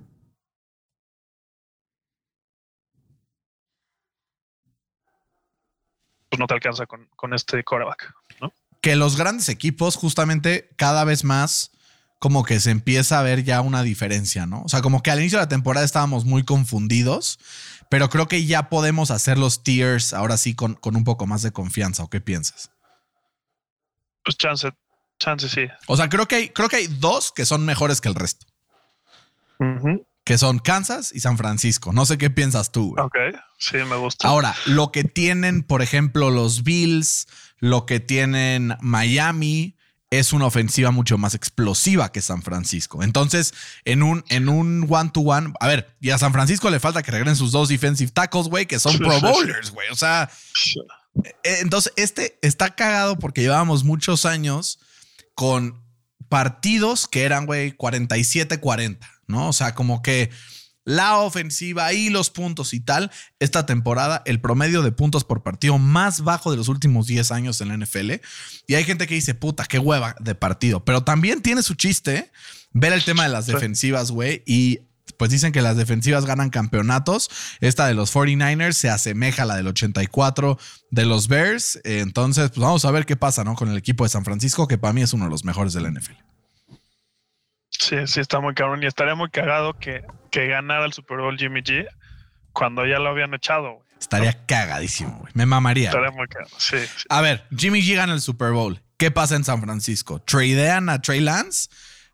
[6.29, 8.53] pues no te alcanza con, con este coreback, ¿no?
[8.81, 11.71] que los grandes equipos justamente cada vez más
[12.19, 14.63] como que se empieza a ver ya una diferencia, ¿no?
[14.63, 17.37] O sea, como que al inicio de la temporada estábamos muy confundidos,
[17.89, 21.43] pero creo que ya podemos hacer los tiers ahora sí con, con un poco más
[21.43, 22.03] de confianza.
[22.03, 22.71] ¿O qué piensas?
[24.23, 24.71] Pues chance,
[25.19, 25.67] chance sí.
[25.87, 28.45] O sea, creo que hay, creo que hay dos que son mejores que el resto,
[30.23, 31.93] que son Kansas y San Francisco.
[31.93, 32.91] No sé qué piensas tú.
[32.93, 33.05] güey.
[33.05, 33.15] Ok,
[33.57, 34.27] sí, me gusta.
[34.27, 37.27] Ahora, lo que tienen, por ejemplo, los Bills,
[37.59, 39.75] lo que tienen Miami,
[40.09, 43.03] es una ofensiva mucho más explosiva que San Francisco.
[43.03, 43.53] Entonces,
[43.83, 47.03] en un en un one to one, a ver, y a San Francisco le falta
[47.03, 49.19] que regresen sus dos defensive tackles, güey, que son Sí, Pro.
[49.19, 49.89] Bowlers, güey.
[49.89, 50.29] O sea,
[51.23, 54.79] eh, entonces este está cagado porque llevábamos muchos años
[55.37, 55.83] con
[56.29, 59.49] partidos que eran, güey, 47-40, ¿no?
[59.49, 60.31] O sea, como que
[60.83, 65.77] la ofensiva y los puntos y tal, esta temporada el promedio de puntos por partido
[65.77, 68.13] más bajo de los últimos 10 años en la NFL.
[68.65, 70.83] Y hay gente que dice, puta, qué hueva de partido.
[70.83, 72.31] Pero también tiene su chiste
[72.71, 74.41] ver el tema de las defensivas, güey.
[74.47, 74.79] Y
[75.17, 77.29] pues dicen que las defensivas ganan campeonatos.
[77.61, 80.57] Esta de los 49ers se asemeja a la del 84
[80.91, 81.79] de los Bears.
[81.83, 83.55] Entonces, pues vamos a ver qué pasa, ¿no?
[83.55, 85.81] Con el equipo de San Francisco, que para mí es uno de los mejores de
[85.81, 86.13] la NFL.
[87.69, 88.83] Sí, sí, está muy cabrón.
[88.83, 91.87] Y estaría muy cagado que, que ganara el Super Bowl Jimmy G
[92.53, 93.83] cuando ya lo habían echado.
[93.99, 95.31] Estaría cagadísimo, güey.
[95.35, 95.89] Me mamaría.
[95.89, 96.55] Estaría muy cagado.
[96.57, 97.05] Sí, sí.
[97.09, 98.81] A ver, Jimmy G gana el Super Bowl.
[98.97, 100.19] ¿Qué pasa en San Francisco?
[100.21, 101.69] ¿Tradean a Trey Lance?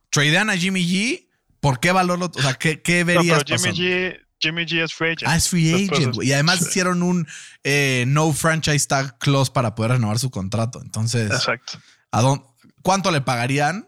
[0.10, 1.28] ¿Tradean a Jimmy G?
[1.64, 3.82] ¿Por qué valor lo- O sea, ¿qué, qué No, verías pero Jimmy pasando?
[3.82, 5.24] G, Jimmy G es free agent.
[5.28, 6.28] Ah, es free agent, güey.
[6.28, 7.26] Y además Sí, hicieron un
[7.64, 10.82] eh, no franchise tag clause para poder renovar su contrato.
[10.82, 11.80] Entonces, Exacto.
[12.12, 12.44] ¿a dónde-
[12.82, 13.88] ¿cuánto le pagarían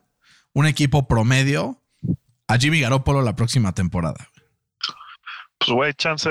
[0.53, 1.81] un equipo promedio
[2.47, 4.29] a Jimmy Garoppolo la próxima temporada?
[5.59, 6.29] Pues, güey, chance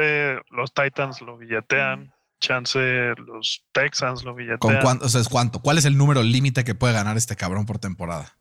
[0.50, 2.10] los Titans lo billetean.
[2.40, 4.58] Chance los Texans lo billetean.
[4.58, 5.06] ¿Con cuánto?
[5.06, 5.60] O sea, ¿es cuánto?
[5.60, 8.34] ¿Cuál es el número límite que puede ganar este cabrón por temporada?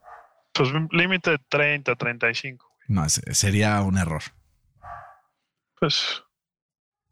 [0.53, 2.69] Pues límite de 30, 35.
[2.87, 4.21] No, sería un error.
[5.79, 6.21] Pues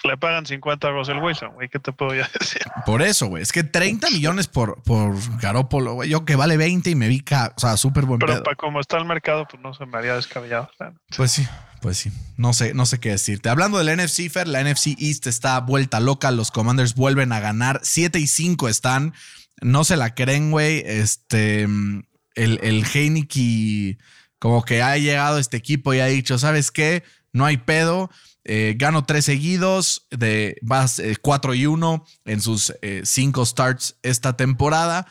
[0.04, 1.70] le pagan 50 a Russell Wilson, güey.
[1.70, 2.62] ¿Qué te puedo ya decir?
[2.86, 3.44] Por eso, güey.
[3.44, 6.10] Es que 30 millones por, por Garópolo, güey.
[6.10, 8.44] Yo que vale 20 y me vi, ca- o sea, súper buen Pero pedo.
[8.44, 10.72] para como está el mercado, pues no se me haría descabellado.
[11.16, 11.48] Pues sí,
[11.82, 12.12] pues sí.
[12.38, 13.50] No sé, no sé qué decirte.
[13.50, 16.32] Hablando del NFC, Fer, la NFC East está vuelta loca.
[16.32, 17.80] Los Commanders vuelven a ganar.
[17.84, 19.14] 7 y 5 están.
[19.62, 20.82] No se la creen, güey.
[20.84, 22.02] Este, el,
[22.36, 24.00] el Heineke
[24.42, 27.04] como que ha llegado este equipo y ha dicho, ¿sabes qué?
[27.32, 28.10] No hay pedo.
[28.44, 32.74] Eh, gano tres seguidos, de vas 4 y 1 en sus
[33.04, 35.06] 5 starts esta temporada.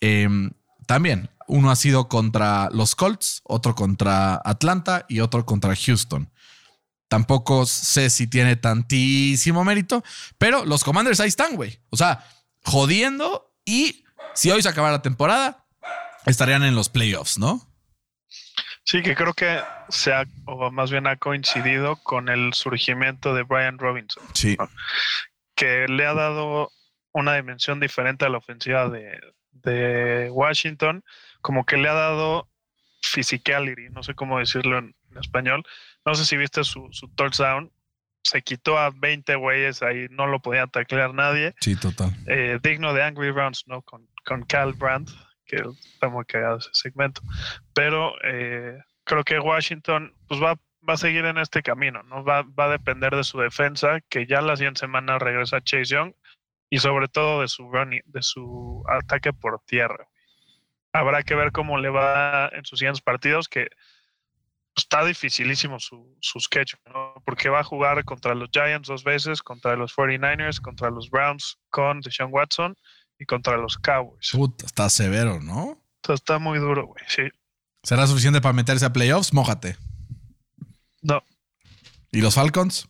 [0.00, 0.50] Em,
[0.86, 6.30] también, uno ha sido contra los Colts, otro contra Atlanta y otro contra Houston.
[7.08, 10.04] Tampoco sé si tiene tantísimo mérito,
[10.36, 11.80] pero los Commanders ahí están, güey.
[11.88, 12.26] O sea,
[12.62, 15.66] jodiendo y si hoy se acaba la temporada,
[16.26, 17.73] estarían en los playoffs, ¿no?
[18.84, 23.42] Sí, que creo que se ha, o más bien ha coincidido con el surgimiento de
[23.42, 24.56] Brian Robinson, Sí.
[25.56, 26.70] que le ha dado
[27.12, 29.18] una dimensión diferente a la ofensiva de,
[29.52, 31.02] de Washington,
[31.40, 32.48] como que le ha dado
[33.02, 35.64] physicality, no sé cómo decirlo en, en español.
[36.04, 37.70] No sé si viste su, su touchdown,
[38.22, 41.54] se quitó a 20 güeyes ahí, no lo podía taclear nadie.
[41.60, 42.10] Sí, total.
[42.26, 43.82] eh, digno de Angry Rounds, ¿no?
[43.82, 45.10] Con, con Cal Brandt,
[45.46, 47.20] que está muy cagado ese segmento.
[47.74, 50.54] Pero, eh, creo que Washington pues va,
[50.88, 52.24] va a seguir en este camino, ¿no?
[52.24, 56.14] Va, va a depender de su defensa, que ya la siguiente semana regresa Chase Young,
[56.70, 57.70] y sobre todo de su
[58.04, 60.08] de su ataque por tierra.
[60.92, 63.68] Habrá que ver cómo le va en sus siguientes partidos, que
[64.76, 67.14] está dificilísimo su, su sketch, ¿no?
[67.24, 71.58] porque va a jugar contra los Giants dos veces, contra los 49ers, contra los Browns
[71.70, 72.76] con Deshaun Watson
[73.24, 74.30] y contra los Cowboys.
[74.32, 75.80] Puta, está severo, ¿no?
[76.08, 77.22] Está muy duro, güey, sí.
[77.82, 79.32] ¿Será suficiente para meterse a playoffs?
[79.32, 79.76] Mójate.
[81.02, 81.22] No,
[82.12, 82.88] ¿Y los Falcons?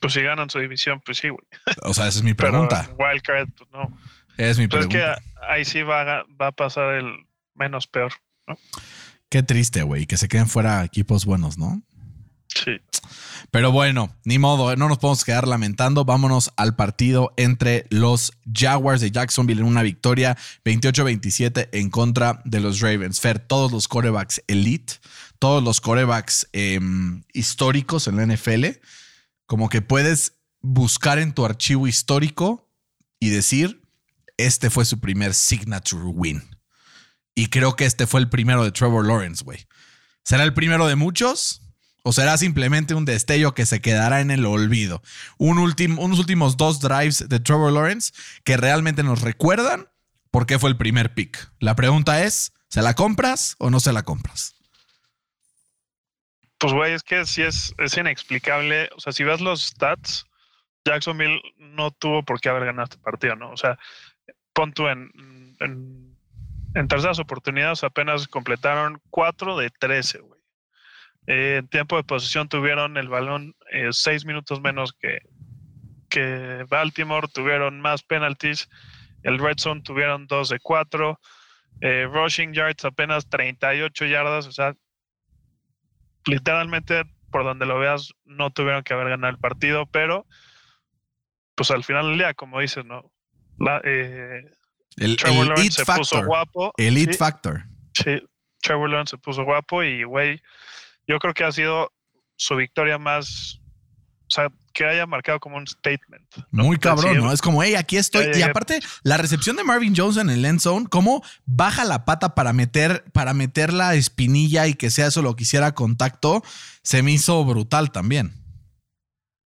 [0.00, 1.44] pues si ganan su división, pues sí, güey.
[1.82, 2.90] O sea, esa es mi Pero pregunta.
[2.98, 3.98] Wildcard, pues no.
[4.36, 5.22] Es mi Pero es que pregunta.
[5.48, 8.12] ahí sí va, a- va a pasar el menos peor.
[9.30, 11.82] Qué triste, güey, que se queden fuera equipos buenos, ¿no?
[12.64, 12.80] Sí.
[13.50, 16.04] Pero bueno, ni modo, no nos podemos quedar lamentando.
[16.04, 22.60] Vámonos al partido entre los Jaguars de Jacksonville en una victoria 28-27 en contra de
[22.60, 23.20] los Ravens.
[23.20, 24.94] Fer, todos los corebacks elite,
[25.38, 28.66] todos los corebacks em, históricos en la NFL,
[29.46, 32.68] como que puedes buscar en tu archivo histórico
[33.20, 33.82] y decir,
[34.36, 36.42] este fue su primer signature win.
[37.34, 39.66] Y creo que este fue el primero de Trevor Lawrence, güey.
[40.24, 41.62] ¿Será el primero de muchos?
[42.08, 45.02] ¿O será simplemente un destello que se quedará en el olvido?
[45.38, 48.12] Unos últimos dos drives de Trevor Lawrence
[48.44, 49.88] que realmente nos recuerdan
[50.30, 51.50] por qué fue el primer pick.
[51.58, 54.54] La pregunta es, ¿se la compras o no se la compras?
[56.58, 58.88] Pues, güey, es que sí es, es inexplicable.
[58.96, 60.26] O sea, si ves los stats,
[60.84, 63.50] Jacksonville no tuvo por qué haber ganado este partido, ¿no?
[63.50, 63.80] O sea,
[64.52, 65.10] pon tú en,
[65.58, 66.16] en,
[66.76, 70.35] en terceras oportunidades apenas completaron 4 de 13, güey.
[71.26, 75.20] Eh, en tiempo de posesión tuvieron el balón eh, seis minutos menos que,
[76.08, 78.68] que Baltimore, tuvieron más penalties.
[79.22, 81.20] El Red Zone tuvieron 2 de 4.
[81.80, 84.74] Eh, rushing yards apenas 38 yardas, o sea,
[86.26, 90.26] literalmente por donde lo veas no tuvieron que haber ganado el partido, pero
[91.54, 93.10] pues al final del día, como dices, ¿no?
[93.58, 94.50] La, eh,
[94.96, 96.26] El, Trevor el Lawrence se puso factor.
[96.26, 96.72] guapo.
[96.76, 97.64] El it sí, factor.
[97.92, 98.22] sí,
[98.62, 100.40] Trevor Lawrence se puso guapo y, güey,
[101.06, 101.92] yo creo que ha sido
[102.36, 103.60] su victoria más,
[104.22, 106.26] o sea, que haya marcado como un statement.
[106.50, 106.64] ¿no?
[106.64, 107.32] Muy cabrón, ¿no?
[107.32, 108.26] Es como, hey, aquí estoy.
[108.34, 112.34] Y aparte, la recepción de Marvin Jones en el end zone, cómo baja la pata
[112.34, 116.42] para meter, para meter la espinilla y que sea eso lo que hiciera contacto,
[116.82, 118.34] se me hizo brutal también.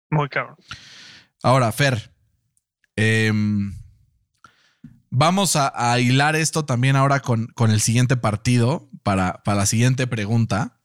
[0.09, 0.55] Muy cabrón.
[1.43, 2.13] Ahora, Fer,
[2.95, 3.73] em,
[5.09, 9.65] vamos a, a hilar esto también ahora con, con el siguiente partido para, para la
[9.65, 10.76] siguiente pregunta.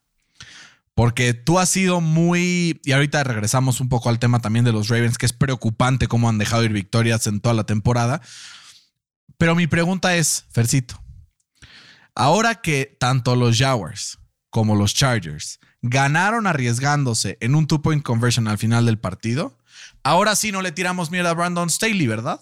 [0.95, 2.81] Porque tú has sido muy.
[2.85, 6.29] Y ahorita regresamos un poco al tema también de los Ravens, que es preocupante cómo
[6.29, 8.21] han dejado ir victorias en toda la temporada.
[9.39, 11.03] Pero mi pregunta es, Fercito,
[12.15, 14.19] ahora que tanto los Jaguars
[14.51, 19.59] como los Chargers ganaron arriesgándose en un two-point conversion al final del partido,
[20.05, 22.41] ahora sí no le tiramos mierda a Brandon Staley, ¿verdad?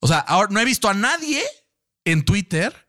[0.00, 1.42] O sea, ahora no he visto a nadie
[2.04, 2.86] en Twitter,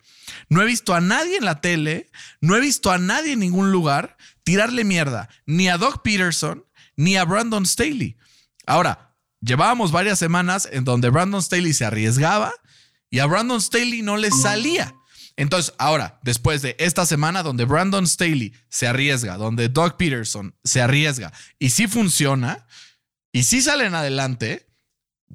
[0.50, 2.10] no he visto a nadie en la tele,
[2.42, 6.66] no he visto a nadie en ningún lugar tirarle mierda, ni a Doug Peterson,
[6.96, 8.18] ni a Brandon Staley.
[8.66, 12.52] Ahora, llevábamos varias semanas en donde Brandon Staley se arriesgaba
[13.10, 14.94] y a Brandon Staley no le salía.
[15.36, 20.82] Entonces, ahora, después de esta semana donde Brandon Staley se arriesga, donde Doug Peterson se
[20.82, 22.68] arriesga y sí funciona
[23.32, 24.68] y sí salen adelante,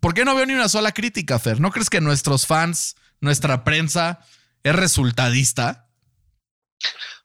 [0.01, 1.61] ¿por qué no veo ni una sola crítica, Fer?
[1.61, 4.21] ¿No crees que nuestros fans, nuestra prensa
[4.63, 5.89] es resultadista?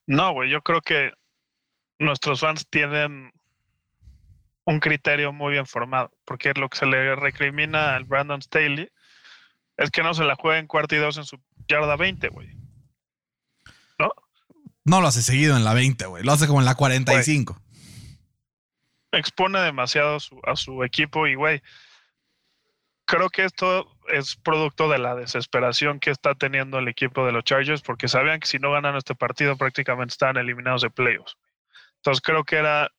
[0.07, 1.11] No, güey, yo creo que
[2.01, 3.31] nuestros fans tienen
[4.65, 8.89] un criterio muy bien formado, porque lo que se le recrimina al Brandon Staley
[9.77, 12.49] es que no se la juega en cuarto y dos en su yarda 20, güey.
[13.97, 14.11] ¿No?
[14.83, 16.23] No lo hace seguido en la 20, güey.
[16.23, 17.59] Lo hace como en la 45.
[19.11, 21.61] Expone demasiado a su, a su equipo y, güey,
[23.05, 27.43] creo que esto es producto de la desesperación que está teniendo el equipo de los
[27.43, 31.37] Chargers, porque sabían que si no ganan este partido prácticamente estaban eliminados de playoffs.
[32.01, 32.89] Entonces creo que era,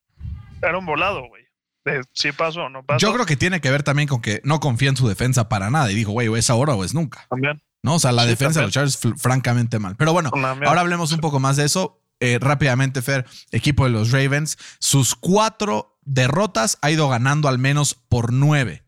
[0.62, 1.42] era un volado, güey.
[1.84, 2.98] De si paso o no paso.
[3.04, 5.68] Yo creo que tiene que ver también con que no confía en su defensa para
[5.70, 7.26] nada y dijo, güey, o es ahora o es nunca.
[7.28, 7.60] también.
[7.82, 7.94] ¿No?
[7.94, 9.96] O sea, la Sí, defensa de los Chargers francamente mal.
[9.96, 10.68] Pero bueno, También.
[10.68, 12.00] ahora hablemos un poco más de eso.
[12.20, 17.94] Eh, rápidamente, Fer, equipo de los Ravens, sus cuatro derrotas ha ido ganando al menos
[17.94, 18.84] por nueve.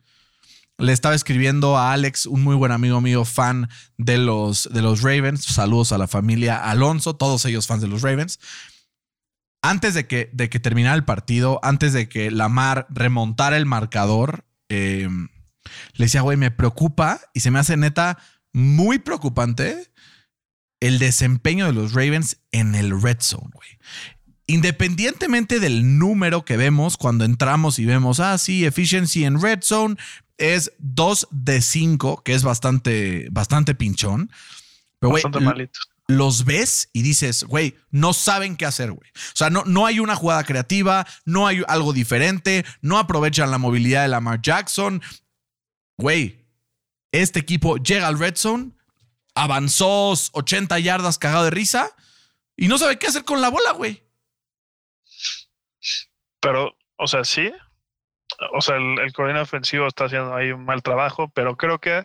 [0.78, 5.02] Le estaba escribiendo a Alex, un muy buen amigo mío, fan de los, de los
[5.02, 5.44] Ravens.
[5.44, 8.38] Saludos a la familia Alonso, todos ellos fans de los Ravens.
[9.66, 14.44] Antes de que, de que terminara el partido, antes de que Lamar remontara el marcador,
[14.68, 15.08] eh,
[15.94, 18.18] le decía, güey, me preocupa y se me hace neta
[18.52, 19.90] muy preocupante
[20.80, 23.70] el desempeño de los Ravens en el red zone, güey.
[24.46, 29.96] Independientemente del número que vemos cuando entramos y vemos, ah, sí, efficiency en red zone
[30.36, 34.30] es 2 de 5, que es bastante, bastante pinchón.
[34.98, 35.80] Pero, güey, Bastante malito.
[36.06, 39.10] Los ves y dices, güey, no saben qué hacer, güey.
[39.10, 43.58] O sea, no, no hay una jugada creativa, no hay algo diferente, no aprovechan la
[43.58, 45.02] movilidad de Lamar Jackson.
[45.96, 46.44] Güey,
[47.12, 48.72] este equipo llega al red zone,
[49.34, 51.90] avanzó 80 yardas cagado de risa
[52.56, 54.02] y no sabe qué hacer con la bola, güey.
[56.40, 57.52] Pero, o sea, sí.
[58.52, 62.04] O sea, el, el coordinador ofensivo está haciendo ahí un mal trabajo, pero creo que,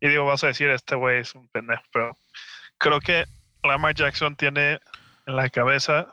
[0.00, 2.16] y digo, vas a decir, este güey es un pendejo, pero
[2.80, 3.26] creo que
[3.62, 4.80] Lamar Jackson tiene
[5.26, 6.08] en la cabeza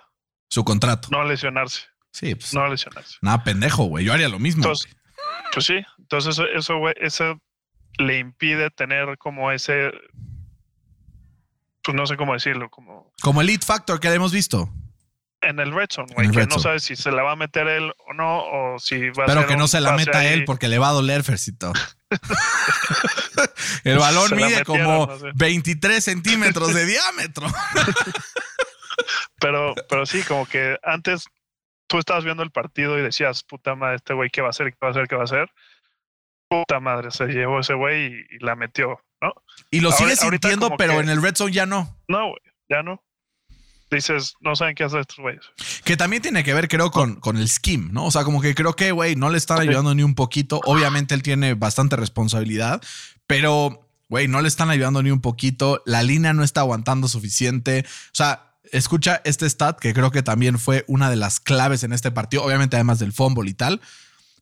[0.50, 1.08] Su contrato.
[1.12, 2.54] no lesionarse, Sí, pues.
[2.54, 3.18] no lesionarse.
[3.22, 4.06] Nada, pendejo, güey.
[4.06, 4.64] Yo haría lo mismo.
[4.64, 4.96] Entonces,
[5.54, 7.42] pues sí, entonces eso, güey, eso
[7.98, 9.92] le impide tener como ese,
[11.84, 14.70] pues no sé cómo decirlo, como Como el lead factor que hemos visto.
[15.48, 16.62] En el red zone, güey, que no zone.
[16.64, 19.48] sabe si se la va a meter él o no, o si va a Pero
[19.48, 21.74] que no se la meta él porque le va a doler, Fercito.
[23.84, 25.28] El balón Se mide como no sé.
[25.36, 27.48] 23 centímetros de diámetro.
[29.40, 31.26] Pero, pero sí, como que antes
[31.88, 34.72] tú estabas viendo el partido y decías, puta madre, este güey, ¿qué va a hacer?
[34.72, 35.08] ¿Qué va a hacer?
[35.08, 35.52] ¿Qué va a hacer?
[36.50, 39.34] Puta madre, se llevó ese güey y, y la metió, ¿no?
[39.70, 41.96] Y lo Ahora- sigue ahorita sintiendo, pero que- en el red zone ya no.
[42.08, 43.04] No, güey, ya no.
[43.90, 45.46] Dices, no saben qué hacer estos güeyes.
[45.86, 48.06] Que también tiene que ver, creo, con, con el scheme, ¿no?
[48.06, 50.60] O sea, como que creo que, güey, no le están ayudando ni un poquito.
[50.66, 52.82] Obviamente él tiene bastante responsabilidad,
[53.28, 55.82] pero, güey, no le están ayudando ni un poquito.
[55.86, 57.86] La línea no está aguantando suficiente.
[57.88, 61.94] O sea, escucha este stat que creo que también fue una de las claves en
[61.94, 63.82] este partido, obviamente además del fumble y tal.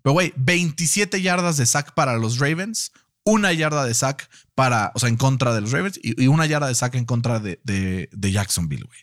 [0.01, 2.91] Pero, güey, 27 yardas de sack para los Ravens,
[3.25, 6.45] una yarda de sack para, o sea, en contra de los Ravens y, y una
[6.45, 8.99] yarda de sack en contra de, de- de Jacksonville, güey.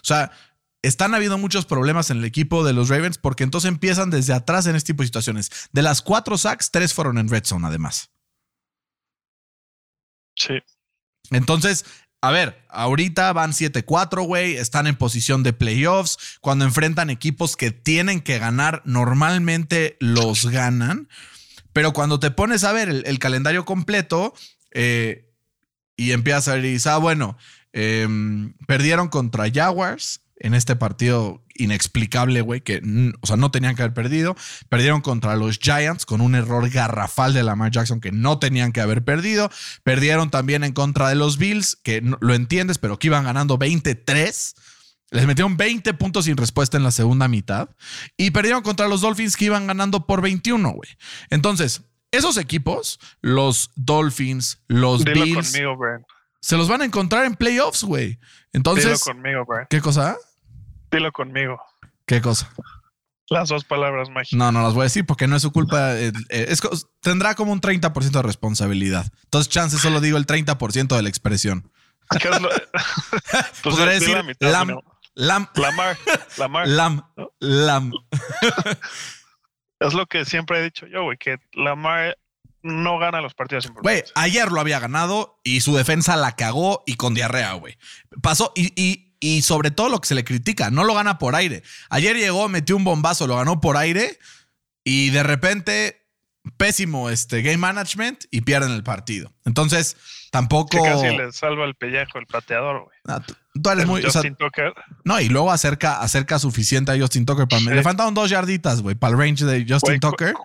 [0.00, 0.30] O sea,
[0.80, 4.66] están habiendo muchos problemas en el equipo de los Ravens porque entonces empiezan desde atrás
[4.66, 5.50] en este tipo de situaciones.
[5.72, 8.10] De las cuatro sacks, tres fueron en red zone, además.
[10.36, 10.54] Sí.
[11.30, 11.84] Entonces,
[12.20, 16.38] a ver, ahorita van 7-4, güey, están en posición de playoffs.
[16.40, 21.08] Cuando enfrentan equipos que tienen que ganar, normalmente los ganan.
[21.72, 24.34] Pero cuando te pones a ver el, calendario completo
[24.72, 25.32] eh,
[25.96, 27.36] y empiezas a ver y ah, bueno,
[27.72, 32.80] em, perdieron contra Jaguars en este partido inexplicable, güey, que,
[33.20, 34.36] o sea, no tenían que haber perdido.
[34.68, 38.80] Perdieron contra los Giants con un error garrafal de Lamar Jackson que no tenían que
[38.80, 39.50] haber perdido.
[39.82, 44.54] Perdieron también en contra de los Bills, que lo entiendes, pero que iban ganando 23.
[45.10, 47.70] Les metieron 20 puntos sin respuesta en la segunda mitad.
[48.16, 50.90] Y perdieron contra los Dolphins que iban ganando por 21, güey.
[51.30, 56.04] Entonces, esos equipos, los Dolphins, los Dilo Bills, conmigo, Brian.
[56.40, 58.06] se los van a encontrar en playoffs, güey.
[58.16, 58.20] Dilo
[58.52, 59.66] Entonces, conmigo, Brian.
[59.70, 60.16] ¿qué cosa?
[60.90, 61.58] Dilo conmigo.
[62.06, 62.50] ¿Qué cosa?
[63.30, 64.38] Las dos palabras mágicas.
[64.38, 65.94] No, no las voy a decir porque no es su culpa.
[65.98, 66.62] eh, eh, es
[67.02, 69.10] tendrá como un 30% de responsabilidad.
[69.24, 71.70] Entonces, chance solo digo el 30% de la expresión.
[72.20, 72.48] ¿Qué es lo-
[73.62, 74.48] Pues Podría decir la mitad.
[75.18, 75.96] Lam, Lamar,
[76.36, 76.66] Lamar.
[76.68, 77.02] lam,
[77.40, 77.92] lam.
[79.80, 82.18] Es lo que siempre he dicho yo, güey, que Lamar
[82.62, 84.12] no gana los partidos Güey, importantes.
[84.16, 87.78] ayer lo había ganado y su defensa la cagó y con diarrea, güey.
[88.20, 91.36] Pasó y, y, y sobre todo lo que se le critica, no lo gana por
[91.36, 91.62] aire.
[91.90, 94.18] Ayer llegó, metió un bombazo, lo ganó por aire
[94.82, 96.04] y de repente
[96.56, 99.32] pésimo este game management y pierden el partido.
[99.44, 99.96] Entonces,
[100.32, 102.96] tampoco Que casi le salva el pellejo el pateador, güey.
[103.06, 103.22] Ah,
[103.58, 104.72] tú, tú eres El muy, o sea, Justin Tucker.
[105.04, 107.68] no, y luego acerca, acerca suficiente a Justin Tucker para Sí.
[107.68, 110.32] le faltaron dos yarditas, güey, para el range de Justin Tucker.
[110.34, 110.44] cu-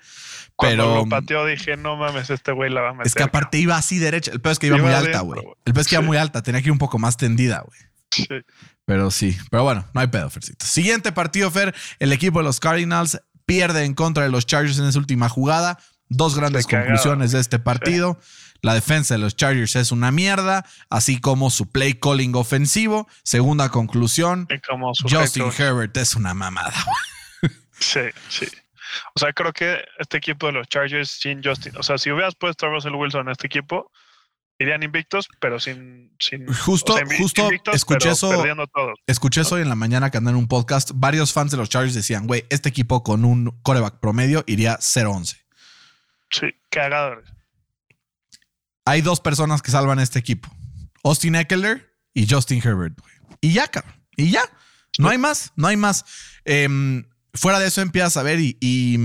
[0.55, 3.07] Cuando pero- lo pateó dije, no mames, este güey la va a meter.
[3.07, 4.31] Es que aparte iba así derecha.
[4.31, 5.41] El peor es que iba, Iba muy alta, adentro, güey.
[5.41, 5.55] güey.
[5.65, 7.79] El peor es que iba muy alta, tenía que ir un poco más tendida, güey.
[8.11, 8.27] Sí.
[8.85, 10.65] Pero sí, pero bueno, no hay pedo, Fercito.
[10.65, 11.73] Siguiente partido, Fer.
[11.99, 15.79] El equipo de los Cardinals pierde en contra de los Chargers en esa última jugada.
[16.09, 18.19] Dos grandes conclusiones de este partido.
[18.63, 23.07] La defensa de los Chargers es una mierda, así como su play calling ofensivo.
[23.23, 25.51] Segunda conclusión, como Justin.
[25.57, 26.73] Herbert es una mamada.
[27.79, 27.99] Sí,
[28.29, 28.47] sí.
[29.15, 32.35] O sea, creo que este equipo de los Chargers sin Justin, o sea, si hubieras
[32.35, 33.91] puesto a Russell Wilson en este equipo,
[34.59, 36.15] irían invictos, pero sin.
[36.19, 38.97] sin Justo- o sea, invi- justo invictos, escuché eso- Perdiendo todos.
[39.07, 40.91] Escuché eso hoy en la mañana que andan en un podcast.
[40.93, 45.43] Varios fans de los Chargers decían, güey, este equipo con un coreback promedio iría 0-11.
[46.29, 47.25] Sí, cagadores.
[48.85, 50.49] Hay dos personas que salvan este equipo.
[51.03, 52.97] Austin Eckler y Justin Herbert.
[53.41, 53.93] Y ya, cabrón.
[54.15, 54.43] Y ya.
[54.99, 56.05] No hay más, no hay más.
[56.45, 58.97] Em, fuera de eso empiezas a ver y, y,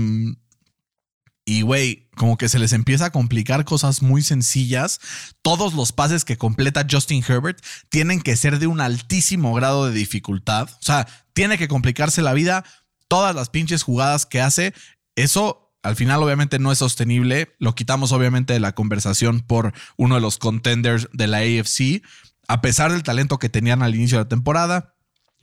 [1.45, 4.99] Y, güey, como que se les empieza a complicar cosas muy sencillas.
[5.41, 7.59] Todos los pases que completa Justin Herbert
[7.89, 10.69] tienen que ser de un altísimo grado de dificultad.
[10.69, 12.65] O sea, tiene que complicarse la vida.
[13.07, 14.75] Todas las pinches jugadas que hace,
[15.15, 17.55] eso al final obviamente no es sostenible.
[17.59, 22.03] Lo quitamos obviamente de la conversación por uno de los contenders de la AFC.
[22.47, 24.95] A pesar del talento que tenían al inicio de la temporada,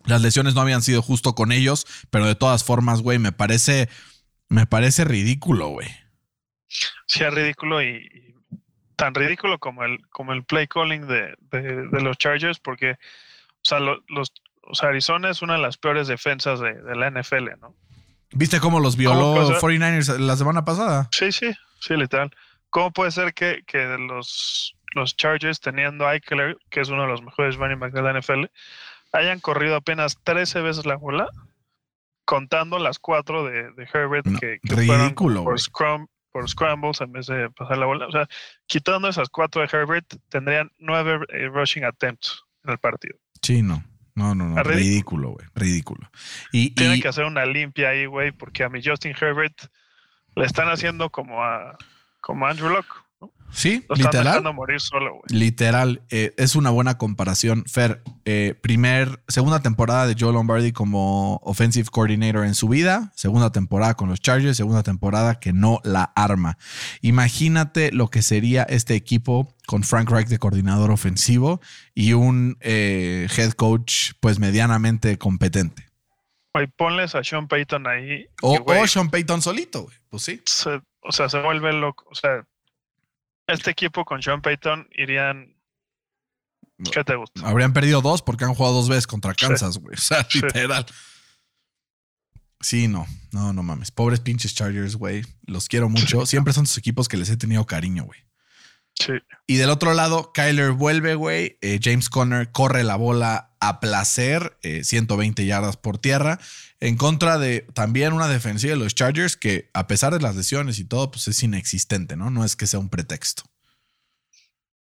[0.05, 3.89] las lesiones no habían sido justo con ellos, pero de todas formas, güey, me parece
[4.49, 5.89] me parece ridículo, güey.
[7.07, 8.35] Sí, es ridículo y,
[8.97, 11.37] tan ridículo como el, como el play calling de,
[12.03, 14.33] los Chargers, porque o sea, los,
[14.83, 17.75] Arizona es una de las peores defensas de, la NFL, ¿no?
[18.33, 21.09] ¿Viste cómo los violó 49ers la semana pasada?
[21.13, 22.31] Sí, sí, sí, literal.
[22.71, 23.63] ¿Cómo puede ser que,
[24.09, 28.03] los, los Chargers, teniendo a Eichler, que es uno de los mejores running backs de
[28.03, 28.45] la NFL,
[29.13, 31.29] hayan corrido apenas 13 veces la bola
[32.25, 35.57] contando las cuatro de, Herbert que, ridículo, por,
[36.33, 38.07] por scrambles en vez de pasar la bola.
[38.07, 38.29] O sea,
[38.67, 43.17] quitando esas cuatro de Herbert, tendrían nueve eh, rushing attempts en el partido.
[43.41, 43.83] Sí, no.
[44.17, 44.63] No, no, no.
[44.63, 45.47] Ridículo, güey.
[45.55, 46.11] Ridículo.
[46.51, 49.67] Y, Tienen que hacer una limpia ahí, güey, porque a mi Justin Herbert
[50.35, 51.77] le están haciendo como a,
[52.23, 53.06] como a Andrew Locke.
[53.51, 54.43] Sí, literal.
[54.55, 57.65] morir solo, Literal, eh, es una buena comparación.
[57.67, 63.53] Fer, eh, primer, segunda temporada de Joe Lombardi como offensive coordinator en su vida, segunda
[63.53, 66.59] temporada con los Chargers, segunda temporada que no la arma.
[67.01, 71.61] Imagínate lo que sería este equipo con Frank Reich de coordinador ofensivo
[71.95, 75.87] y un eh, head coach pues medianamente competente.
[76.53, 78.27] Oye, ponles a Sean Payton ahí.
[78.43, 79.97] O, Sean Payton solito, güey.
[80.09, 80.43] Pues sí.
[81.01, 82.07] o sea, se vuelve loco.
[82.11, 82.47] O sea,
[83.47, 85.55] este equipo con Sean Payton irían.
[86.93, 87.47] ¿Qué te gusta?
[87.49, 89.95] Habrían perdido dos porque han jugado dos veces contra Kansas, güey.
[89.95, 90.87] O sea, literal.
[92.61, 93.91] Sí, no, no, no mames.
[93.91, 95.25] Pobres pinches Chargers, güey.
[95.47, 96.27] Los quiero mucho.
[96.27, 98.21] Siempre son sus equipos que les he tenido cariño, güey.
[98.95, 99.13] Sí.
[99.47, 101.59] Y del otro lado, Kyler vuelve, güey.
[101.61, 106.39] Eh, James Conner corre la bola a placer, 120 eh, yardas por tierra,
[106.81, 110.79] en contra de también una defensiva de los Chargers que, a pesar de las lesiones
[110.79, 112.31] y todo, pues es inexistente, ¿no?
[112.31, 113.45] No es que sea un pretexto.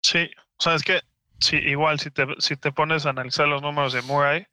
[0.02, 1.00] Sí, o sea, es que
[1.40, 4.46] sí, igual si te, si te pones a analizar los números de Murray,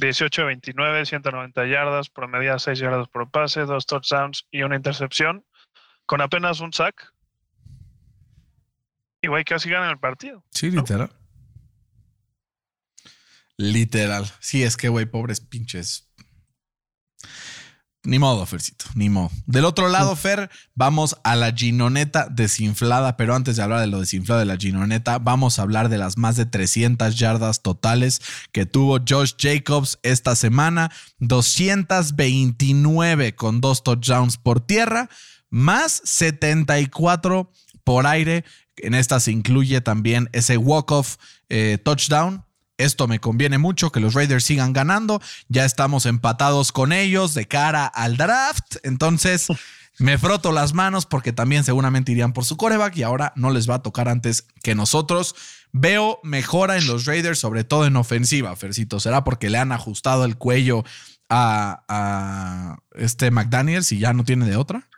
[0.00, 5.44] 18-29, 190 yardas, promedia 6 yardas por pase, dos touchdowns y una intercepción,
[6.06, 7.12] con apenas un sack.
[9.22, 10.42] Y güey, casi ganan el partido.
[10.50, 11.12] Sí, literal.
[13.58, 14.24] Literal.
[14.40, 16.09] Sí, es que, güey, pobres pinches.
[18.02, 19.30] Ni modo, Fercito, ni modo.
[19.44, 24.00] Del otro lado, Fer, vamos a la ginoneta desinflada, pero antes de hablar de lo
[24.00, 28.64] desinflado de la ginoneta, vamos a hablar de las más de 300 yardas totales que
[28.64, 35.10] tuvo Josh Jacobs esta semana, 229 con dos touchdowns por tierra,
[35.50, 37.52] más 74
[37.84, 38.46] por aire.
[38.76, 41.16] En esta se incluye también ese walk-off
[41.50, 42.46] eh, touchdown
[42.80, 45.20] esto me conviene mucho, que los Raiders sigan ganando.
[45.48, 48.76] Ya estamos empatados con ellos de cara al draft.
[48.82, 49.48] Entonces
[49.98, 53.68] me froto las manos porque también seguramente irían por su coreback y ahora no les
[53.68, 55.34] va a tocar antes que nosotros.
[55.72, 58.98] Veo mejora en los Raiders, sobre todo en ofensiva, Fercito.
[58.98, 60.84] ¿Será porque le han ajustado el cuello
[61.28, 64.88] a, este McDaniels y ya no tiene de otra?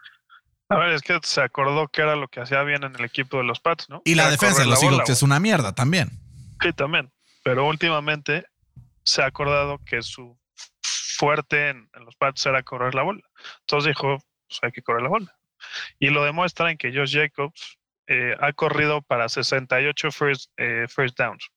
[0.70, 3.36] A ver, es que se acordó que era lo que hacía bien en el equipo
[3.36, 4.00] de los Pats, ¿no?
[4.06, 6.18] Y la defensa de los Eagles es una mierda también.
[6.62, 7.10] Sí, también
[7.42, 8.46] pero últimamente
[9.04, 10.38] se ha acordado que su
[10.80, 13.22] fuerte en, los Pats era correr la bola.
[13.60, 14.18] Entonces dijo,
[14.48, 15.36] pues hay que correr la bola.
[15.98, 17.78] Y lo demuestra en que Josh Jacobs
[18.08, 21.48] eh, ha corrido para 68 first, eh, first downs.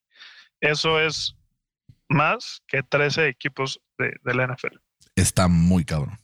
[0.62, 1.36] Eso es
[2.08, 4.78] más que 13 equipos de, de la NFL.
[5.16, 6.20] Está muy cabrón.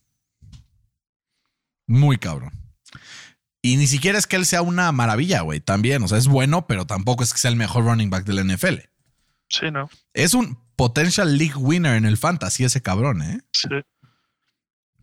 [1.87, 2.51] Muy cabrón.
[3.63, 5.59] Y ni siquiera es que él sea una maravilla, güey.
[5.59, 8.33] También, o sea, es bueno, pero tampoco es que sea el mejor running back de
[8.33, 8.90] la NFL.
[9.51, 9.89] Sí, ¿no?
[10.13, 13.41] Es un potential league winner en el fantasy ese cabrón, ¿eh?
[13.51, 13.69] Sí.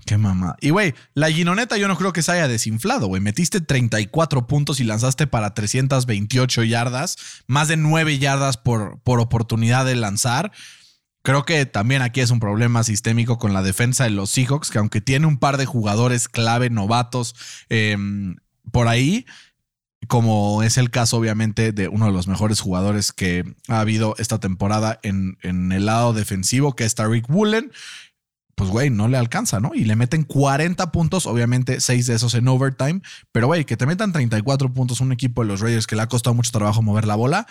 [0.06, 0.56] Qué mamá.
[0.62, 3.20] Y güey, la Ginoneta yo no creo que se haya desinflado, güey.
[3.20, 9.84] Metiste 34 puntos y lanzaste para 328 yardas, más de 9 yardas por, por oportunidad
[9.84, 10.50] de lanzar.
[11.22, 14.78] Creo que también aquí es un problema sistémico con la defensa de los Seahawks, que
[14.78, 17.34] aunque tiene un par de jugadores clave, novatos,
[17.68, 18.36] em,
[18.72, 19.26] por ahí,
[20.06, 24.38] como es el caso obviamente de uno de los mejores jugadores que ha habido esta
[24.38, 27.72] temporada en, el lado defensivo, que es Tariq Woolen,
[28.54, 29.72] pues güey, no le alcanza, ¿no?
[29.74, 33.00] Y le meten 40 puntos, obviamente 6 de esos en overtime,
[33.32, 36.08] pero güey, que te metan 34 puntos un equipo de los Raiders que le ha
[36.08, 37.46] costado mucho trabajo mover la bola,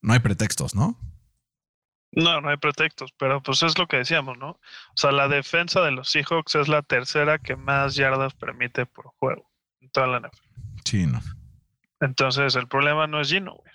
[0.00, 0.98] no hay pretextos, ¿no?
[2.10, 4.50] No, no hay pretextos, pero pues es lo que decíamos, ¿no?
[4.50, 9.06] O sea, la defensa de los Seahawks es la tercera que más yardas permite por
[9.18, 9.48] juego.
[9.92, 10.38] toda la NFL.
[10.84, 11.20] Sí, no.
[12.00, 13.72] Entonces, el problema no es Gino, güey.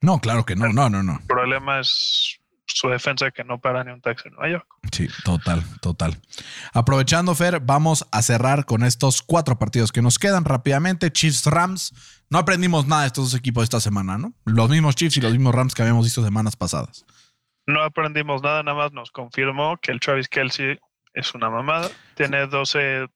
[0.00, 1.18] No, claro que no, no, no, no.
[1.20, 4.66] El problema es su defensa que no para ni un taxi en Nueva York.
[4.92, 6.20] Sí, total, total.
[6.72, 11.10] Aprovechando, Fer, vamos a cerrar con estos cuatro partidos que nos quedan rápidamente.
[11.10, 11.92] Chiefs Rams.
[12.30, 14.34] No aprendimos nada de estos dos equipos esta semana, ¿no?
[14.44, 17.04] Los mismos Chiefs y los mismos Rams que habíamos visto semanas pasadas.
[17.66, 20.78] No aprendimos nada, nada más nos confirmó que el Travis Kelsey
[21.14, 21.88] es una mamada.
[22.14, 23.08] Tiene 12 eh,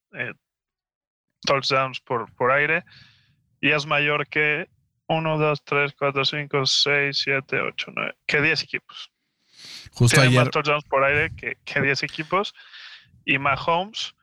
[1.47, 2.85] touchdowns por, por aire
[3.63, 4.69] y es mayor que
[5.07, 9.11] 1, 2, 3, 4, 5, 6, 7, 8, 9, que 10 equipos.
[9.93, 10.41] Justo Tiene ayer.
[10.41, 12.55] más touchdowns por aire que, que 10 equipos.
[13.25, 14.15] Y Mahomes,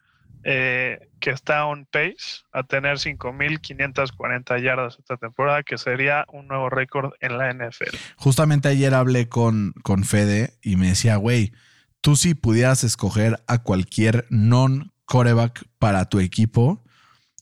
[0.44, 6.70] eh, que está on pace a tener 5.540 yardas esta temporada, que sería un nuevo
[6.70, 7.96] récord en la NFL.
[8.18, 11.54] Justamente ayer hablé con, con Fede y me decía, güey,
[12.02, 16.84] tú si pudieras escoger a cualquier non-coreback para tu equipo,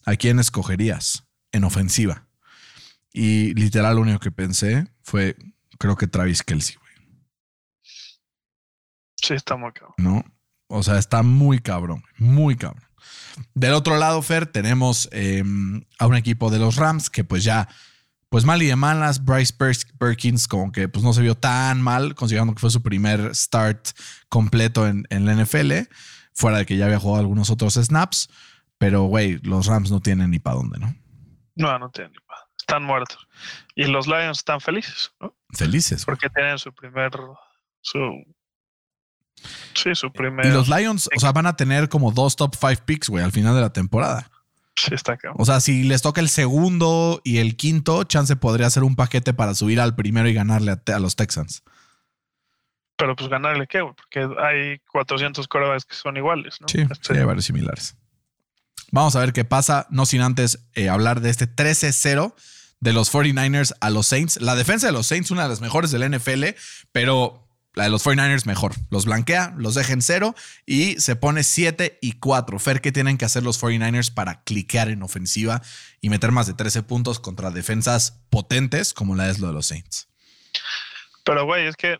[0.04, 2.28] ¿a quién escogerías en ofensiva?
[3.12, 5.36] Y literal lo único que pensé fue,
[5.78, 6.88] creo que Travis Kelsey, güey,
[9.20, 9.94] Sí, está muy cabrón.
[9.98, 10.24] ¿no?
[10.68, 12.84] O sea, está muy cabrón, muy cabrón.
[13.54, 15.42] Del otro lado, Fer, tenemos eh,
[15.98, 17.68] a un equipo de los Rams que pues ya,
[18.28, 21.80] pues mal y de malas, Bryce Per- Perkins como que pues no se vio tan
[21.80, 23.88] mal, considerando que fue su primer start
[24.28, 25.72] completo en, en la NFL,
[26.34, 28.28] fuera de que ya había jugado algunos otros snaps,
[28.76, 30.94] pero güey, los Rams no tienen ni para dónde, ¿no?
[31.58, 33.26] No, no tienen ni pa- Están muertos.
[33.74, 35.34] Y los Lions están felices, ¿no?
[35.50, 36.04] Felices.
[36.04, 37.10] Porque tienen su primer.
[37.80, 38.00] Su.
[39.74, 40.46] Sí, su primer.
[40.46, 43.32] Y los Lions, o sea, van a tener como dos top five picks, güey, al
[43.32, 44.30] final de la temporada.
[44.76, 45.40] Sí, está cabrón.
[45.40, 49.34] O sea, si les toca el segundo y el quinto, chance podría ser un paquete
[49.34, 51.62] para subir al primero y ganarle a los Texans.
[52.96, 56.68] Pero pues ganarle qué, güey, porque hay 400 corebacks que son iguales, ¿no?
[56.68, 57.96] Sí, Este, sí, hay varios similares.
[58.90, 62.34] Vamos a ver qué pasa, no sin antes eh, hablar de este 13-0
[62.80, 64.40] de los 49ers a los Saints.
[64.40, 66.44] La defensa de los Saints, una de las mejores del NFL,
[66.92, 68.74] pero la de los 49ers mejor.
[68.90, 70.34] Los blanquea, los deja en cero
[70.64, 72.58] y se pone 7 y 4.
[72.58, 75.62] Fer, ¿qué tienen que hacer los 49ers para cliquear en ofensiva
[76.00, 79.66] y meter más de 13 puntos contra defensas potentes como la es lo de los
[79.66, 80.08] Saints?
[81.24, 81.98] Pero, güey, es que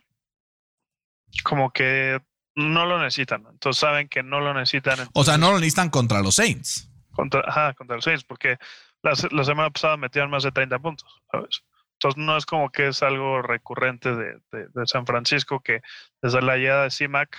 [1.44, 2.18] como que
[2.58, 3.44] no lo necesitan.
[3.50, 4.98] Entonces saben que no lo necesitan.
[5.14, 6.90] O sea, no lo necesitan contra los Saints.
[7.12, 8.58] contra, ajá, contra los Saints, porque
[9.02, 11.62] la, la semana pasada metieron más de 30 puntos, ¿sabes?
[11.94, 15.80] Entonces no es como que es algo recurrente de, de- de San Francisco que
[16.22, 17.36] desde la llegada de CIMAC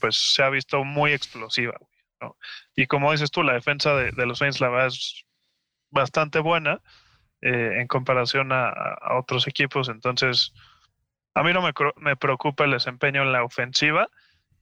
[0.00, 1.74] pues se ha visto muy explosiva.
[2.76, 5.24] Y como dices tú, la defensa de, de los Saints la verdad es
[5.90, 6.80] bastante buena
[7.42, 9.88] eh, en comparación a- a otros equipos.
[9.88, 10.52] Entonces,
[11.34, 14.08] a mí no me, preocupa el desempeño en la ofensiva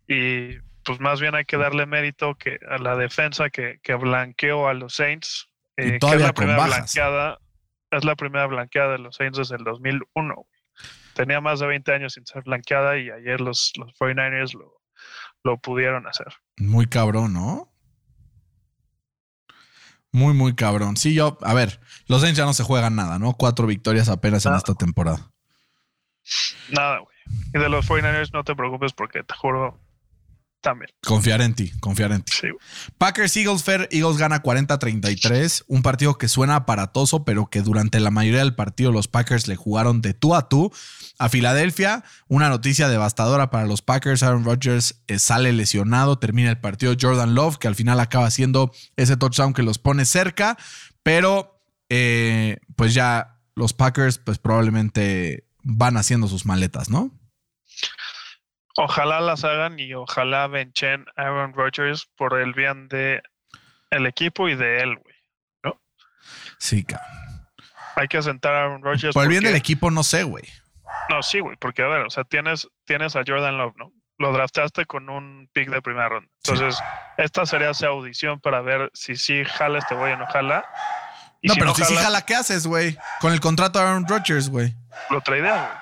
[0.07, 4.69] y pues más bien hay que darle mérito que a la defensa que, que blanqueó
[4.69, 6.77] a los Saints, Y eh, que es todavía la con primera bajas.
[6.77, 7.39] blanqueada,
[7.91, 10.35] es la primera blanqueada de los Saints desde el 2001.
[10.35, 10.47] güey.
[11.15, 14.81] Tenía más de 20 años sin ser blanqueada y ayer los, los 49ers lo,
[15.45, 16.29] lo pudieron hacer.
[16.57, 17.73] Muy cabrón, ¿no?
[20.13, 20.97] Muy, muy cabrón.
[20.97, 23.35] Sí, yo, a ver, los Saints ya no se juegan nada, ¿no?
[23.35, 24.59] Cuatro victorias apenas en Nada.
[24.59, 25.31] esta temporada.
[26.71, 27.17] Nada, güey.
[27.55, 29.79] Y de los 49ers no te preocupes porque te juro,
[30.61, 30.91] también.
[31.05, 32.33] Confiar en ti, confiar en ti.
[32.33, 32.61] Sí, güey.
[32.99, 38.11] Packers Eagles Fair, Eagles gana 40-33, un partido que suena aparatoso, pero que durante la
[38.11, 40.73] mayoría del partido los Packers le jugaron de tú a tú
[41.19, 42.05] a Filadelfia.
[42.29, 47.35] Una noticia devastadora para los Packers, Aaron Rodgers eh, sale lesionado, termina el partido Jordan
[47.35, 50.57] Love, que al final acaba siendo ese touchdown que los pone cerca,
[51.03, 57.11] pero eh, pues ya los Packers pues probablemente van haciendo sus maletas, ¿no?
[58.77, 63.23] Ojalá las hagan y ojalá benchen a Aaron Rodgers por el bien de
[63.91, 65.15] el equipo y de él, güey.
[66.59, 67.07] Sí, cabrón.
[67.97, 69.15] Hay que sentar a Aaron Rodgers.
[69.15, 70.45] Por el bien porque- del equipo, no sé, güey.
[71.11, 73.93] No, sí, güey, porque a ver, o sea, tienes, tienes a Jordan Love, ¿no?
[74.19, 76.29] Lo draftaste con un pick de primera ronda.
[76.43, 76.53] Sí.
[76.53, 76.83] Entonces,
[77.19, 80.65] esta sería su audición para ver si sí jala este güey o no jala.
[81.41, 82.97] Y no, si pero no si sí jala, ¿qué haces, güey?
[83.21, 84.75] Con el contrato de Aaron Rodgers, güey.
[85.11, 85.79] lo tradean, güey.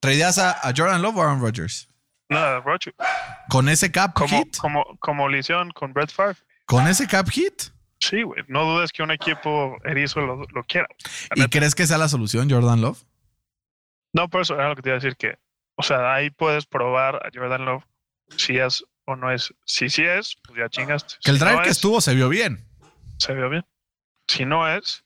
[0.00, 1.88] ¿Traerías a, a Jordan Love o Aaron Rodgers?
[2.28, 2.96] No, Rodgers.
[3.48, 4.56] ¿Con ese cap Como, hit?
[4.58, 6.36] como, como le hicieron con Brett Favre.
[6.64, 7.62] ¿Con ese cap hit?
[8.00, 8.42] Sí, güey.
[8.48, 10.88] No dudes que un equipo erizo lo, lo quiera.
[11.34, 11.50] ¿Y neta.
[11.50, 13.02] crees que sea la solución, Jordan Love?
[14.12, 15.38] No, por eso era lo que te iba a decir que,
[15.76, 17.84] o sea, ahí puedes probar a Jordan Love
[18.36, 19.54] si es o no es.
[19.64, 21.14] Si sí es, pues ya chingaste.
[21.22, 22.66] Que el Si drive no que es, estuvo se vio bien.
[23.18, 23.64] se vio bien.
[24.28, 25.04] Si no es,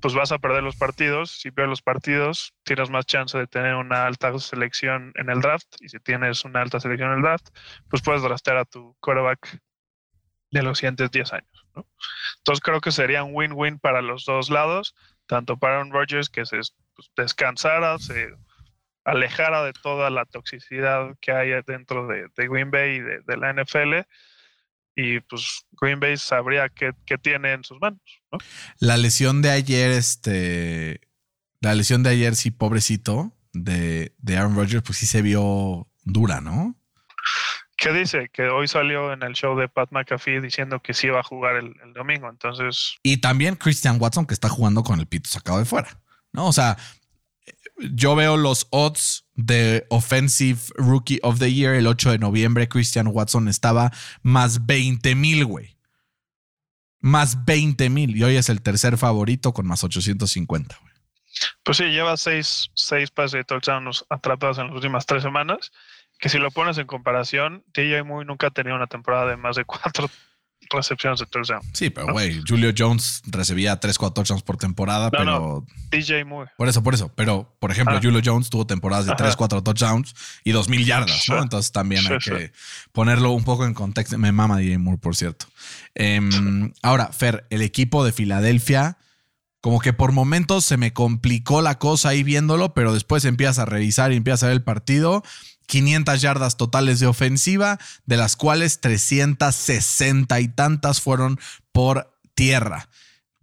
[0.00, 1.30] pues vas a perder los partidos.
[1.30, 5.68] Si pierdes los partidos, tienes más chance de tener una alta selección en el draft.
[5.80, 7.48] Y si tienes una alta selección en el draft,
[7.88, 9.60] pues puedes draftear a tu quarterback
[10.50, 11.66] de los siguientes 10 años.
[11.74, 11.86] ¿no?
[12.38, 14.94] Entonces creo que sería un win-win para los dos lados,
[15.26, 18.30] tanto para Aaron Rodgers que se pues, descansara, se
[19.04, 24.06] alejara de toda la toxicidad que hay dentro de, Green Bay y de, la NFL.
[24.96, 28.00] Y pues Green Bay sabría qué, tiene en sus manos.
[28.78, 31.00] La lesión de ayer, este.
[31.60, 36.40] La lesión de ayer, sí, pobrecito, de, de Aaron Rodgers, pues sí se vio dura,
[36.40, 36.74] ¿no?
[37.80, 38.28] ¿Qué dice?
[38.30, 41.56] Que hoy salió en el show de Pat McAfee diciendo que sí iba a jugar
[41.56, 42.28] el, domingo.
[42.28, 42.98] Entonces.
[43.02, 45.98] Y también Christian Watson, que está jugando con el pito sacado de fuera.
[46.30, 46.46] ¿No?
[46.46, 46.76] O sea,
[47.78, 52.68] yo veo los odds de Offensive Rookie of the Year el 8 de noviembre.
[52.68, 53.90] Christian Watson estaba
[54.22, 55.76] más 20 mil, güey.
[57.00, 58.16] Más 20 mil.
[58.16, 60.90] Y hoy es el tercer favorito con más 850, güey.
[61.62, 65.70] Pues sí, lleva seis, seis pases de touchdowns atrapados en las últimas tres semanas
[66.20, 69.56] que si lo pones en comparación, TJ Moore nunca ha tenido una temporada de más
[69.56, 70.08] de cuatro
[70.70, 71.62] recepciones de touchdown.
[71.72, 75.64] Sí, pero güey, Julio Jones recibía tres, cuatro touchdowns por temporada, pero.
[75.90, 76.50] TJ Moore.
[76.56, 77.12] Por eso, por eso.
[77.14, 78.00] Pero, por ejemplo, ah.
[78.02, 80.14] Julio Jones tuvo temporadas de tres, cuatro touchdowns
[80.44, 81.42] y dos mil yardas, ¿no?
[81.42, 82.52] Entonces también hay que
[82.92, 84.16] ponerlo un poco en contexto.
[84.18, 85.46] Me mama DJ Moore, por cierto.
[85.94, 88.96] Em, ahora, Fer, el equipo de Filadelfia.
[89.62, 93.66] Como que por momentos se me complicó la cosa ahí viéndolo, pero después empiezas a
[93.66, 95.22] revisar y empiezas a ver el partido
[95.70, 101.38] 500 yardas totales de ofensiva, de las cuales 360 y tantas fueron
[101.70, 102.88] por tierra.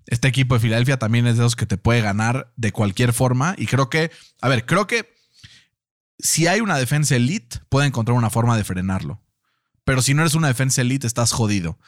[0.08, 3.56] Este equipo de Filadelfia también es de los que te puede ganar de cualquier forma.
[3.58, 4.12] Y creo que,
[4.42, 5.16] a ver, creo que
[6.20, 9.22] si hay una defensa elite, puede encontrar una forma de frenarlo.
[9.86, 11.80] Pero si no eres una defensa elite, estás jodido.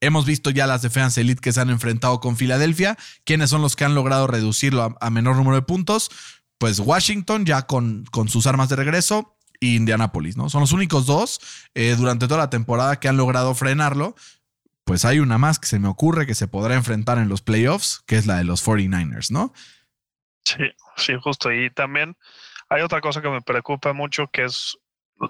[0.00, 2.96] Hemos visto ya las defensas elite que se han enfrentado con Filadelfia.
[3.24, 6.10] ¿Quiénes son los que han logrado reducirlo a, menor número de puntos?
[6.56, 10.48] Pues Washington ya con, con sus armas de regreso y Indianapolis, ¿no?
[10.50, 11.40] Son los únicos dos
[11.74, 14.14] eh, durante toda la temporada que han logrado frenarlo.
[14.84, 18.02] Pues hay una más que se me ocurre que se podrá enfrentar en los playoffs,
[18.06, 19.54] que es la de los 49ers, ¿no?
[20.44, 20.64] Sí,
[20.96, 21.50] sí, justo.
[21.52, 22.16] Y también
[22.68, 24.76] hay otra cosa que me preocupa mucho, que es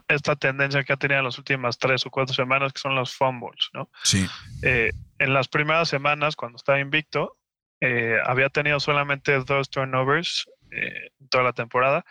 [0.09, 3.15] esta tendencia que ha tenido en las últimas tres o cuatro semanas, que son los
[3.15, 3.91] fumbles, ¿no?
[4.03, 4.27] Sí.
[4.63, 7.37] Eh, en las primeras semanas, cuando estaba invicto,
[7.81, 12.05] eh, había tenido solamente dos turnovers en toda la temporada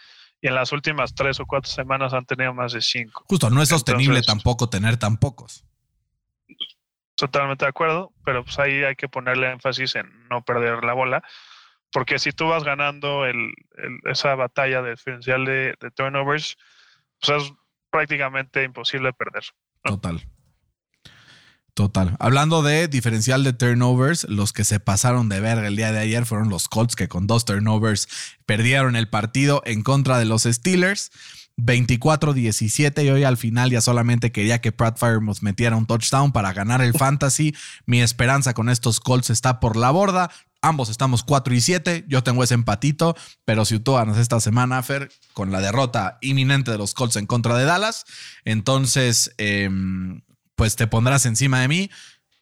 [0.43, 3.23] y en las últimas tres o cuatro semanas han tenido más de cinco.
[3.29, 5.63] Justo, no es sostenible tampoco tener tan pocos.
[7.15, 11.23] Totalmente de acuerdo, pero pues ahí hay que ponerle énfasis en no perder la bola,
[11.93, 13.53] porque si tú vas ganando el,
[14.03, 16.57] esa batalla de diferencial de, turnovers,
[17.21, 17.53] pues es
[17.89, 19.45] prácticamente imposible perder.
[19.81, 20.21] Total.
[21.73, 22.15] Total.
[22.19, 26.25] Hablando de diferencial de turnovers, los que se pasaron de verga el día de ayer
[26.25, 28.07] fueron los Colts que con dos turnovers
[28.45, 31.11] perdieron el partido en contra de los Steelers.
[31.57, 36.53] 24-17 y hoy al final ya solamente quería que Pratt Firemouth metiera un touchdown para
[36.53, 37.55] ganar el fantasy.
[37.85, 40.31] Mi esperanza con estos Colts está por la borda.
[40.61, 42.05] Ambos estamos 4 y 7.
[42.07, 43.15] Yo tengo ese empatito,
[43.45, 47.57] pero si ganas esta semana, Fer, con la derrota inminente de los Colts en contra
[47.57, 48.05] de Dallas,
[48.45, 50.21] entonces em,
[50.63, 51.89] pues te pondrás encima de mí.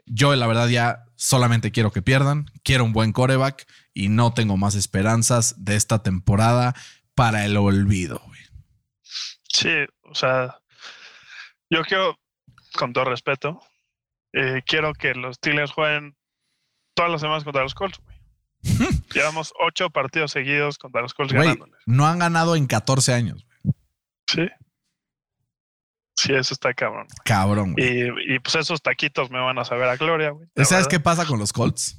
[0.05, 2.45] Yo, la verdad, ya solamente quiero que pierdan.
[2.63, 3.65] Quiero un buen coreback
[3.95, 6.76] y no tengo más esperanzas de esta temporada
[7.15, 8.22] para el olvido.
[9.51, 9.72] Sí,
[10.03, 10.59] o sea,
[11.72, 12.19] yo quiero,
[12.76, 13.59] con todo respeto,
[14.34, 16.15] eh, quiero que los Steelers jueguen
[16.93, 17.99] todas las semanas contra los Colts.
[19.15, 21.82] Llevamos ocho partidos seguidos contra los Colts ganándoles.
[21.88, 23.47] No han ganado en 14 años.
[24.28, 24.47] Sí.
[26.22, 27.07] Sí, eso está cabrón.
[27.26, 27.74] Cabrón.
[27.78, 30.47] Y, pues esos taquitos me van a saber a gloria, güey.
[30.63, 31.97] ¿Sabes qué pasa con los Colts?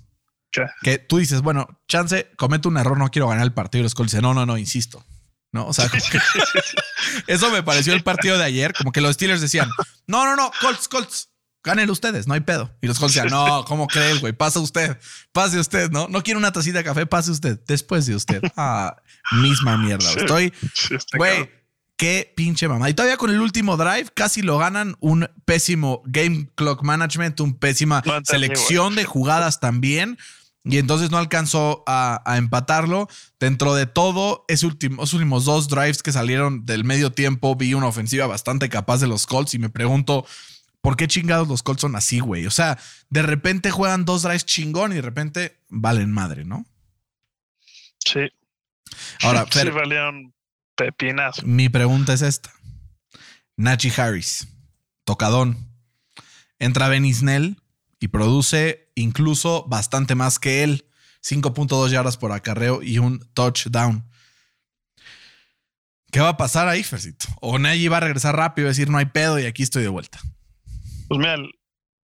[0.83, 3.81] Que tú dices, bueno, chance, comete un error, no quiero ganar el partido.
[3.81, 5.05] Y los Colts dicen, no, no, no, insisto.
[5.51, 5.67] ¿No?
[5.67, 5.91] O sea,
[7.27, 9.69] eso me pareció el partido de ayer, como que los Steelers decían,
[10.07, 11.31] no, no, no, Colts, Colts,
[11.65, 12.75] ganen ustedes, no hay pedo.
[12.81, 14.33] Y los Colts decían, no, ¿cómo crees, güey?
[14.33, 14.99] Pasa usted,
[15.33, 16.07] pase usted, ¿no?
[16.09, 18.41] No quiero una tacita de café, pase usted, después de usted.
[18.57, 18.97] Ah,
[19.33, 20.09] misma mierda.
[20.13, 20.55] Estoy,
[21.17, 21.62] güey
[22.03, 22.91] Qué pinche mamá.
[22.91, 27.55] Y todavía con el último drive casi lo ganan un pésimo game clock management, un
[27.55, 30.19] pésima selección de jugadas también.
[30.65, 33.07] Y entonces no alcanzó a, empatarlo.
[33.39, 34.73] Dentro de todo, esos
[35.13, 39.25] últimos dos drives que salieron del medio tiempo, vi una ofensiva bastante capaz de los
[39.25, 40.27] Colts y me pregunto,
[40.81, 42.47] ¿por qué chingados los Colts son así, güey?
[42.47, 42.81] O sea,
[43.11, 46.67] de repente juegan dos drives chingón y de repente valen madre, ¿no?
[48.01, 48.23] Sí.
[49.23, 50.33] Ahora, sí, valían
[51.45, 52.53] Mi pregunta es esta.
[53.57, 54.49] Nachi Harris,
[55.05, 55.57] tocadón.
[56.59, 57.57] Entra Ben Snell
[58.01, 60.87] y produce incluso bastante más que él.
[61.23, 64.05] 5.2 yardas por acarreo y un touchdown.
[66.11, 67.27] ¿Qué va a pasar ahí, Fercito?
[67.41, 69.89] O Nagy va a regresar rápido y decir no hay pedo y aquí estoy de
[69.89, 70.19] vuelta.
[71.09, 71.37] Pues mira,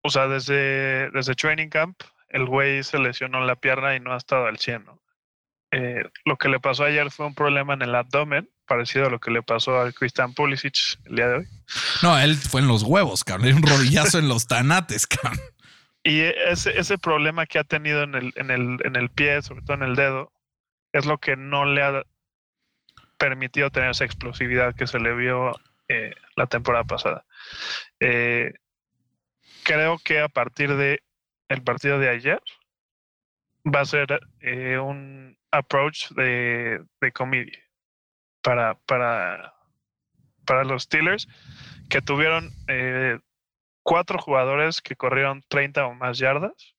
[0.01, 4.17] o sea, desde, desde Training Camp, el güey se lesionó la pierna y no ha
[4.17, 5.01] estado al 100, ¿no?
[5.71, 9.19] Eh, lo que le pasó ayer fue un problema en el abdomen, parecido a lo
[9.19, 11.47] que le pasó a Christian Pulisic el día de hoy.
[12.03, 13.55] No, él fue en los huevos, cabrón.
[13.55, 15.39] Un rodillazo en los tanates, cabrón.
[16.03, 19.63] Y ese, ese problema que ha tenido en el, en, el, en el pie, sobre
[19.63, 20.31] todo en el dedo,
[20.93, 22.03] es lo que no le ha
[23.17, 25.59] permitido tener esa explosividad que se le vio
[25.89, 27.25] eh, la temporada pasada.
[27.99, 28.53] Eh,
[29.63, 31.01] creo que a partir de
[31.49, 32.41] el partido de ayer
[33.65, 37.68] va a ser eh, un approach de, de comedia
[38.41, 39.53] para, para,
[40.45, 41.27] para los Steelers
[41.89, 42.51] que tuvieron
[43.83, 46.75] cuatro jugadores que corrieron 30 o más yardas.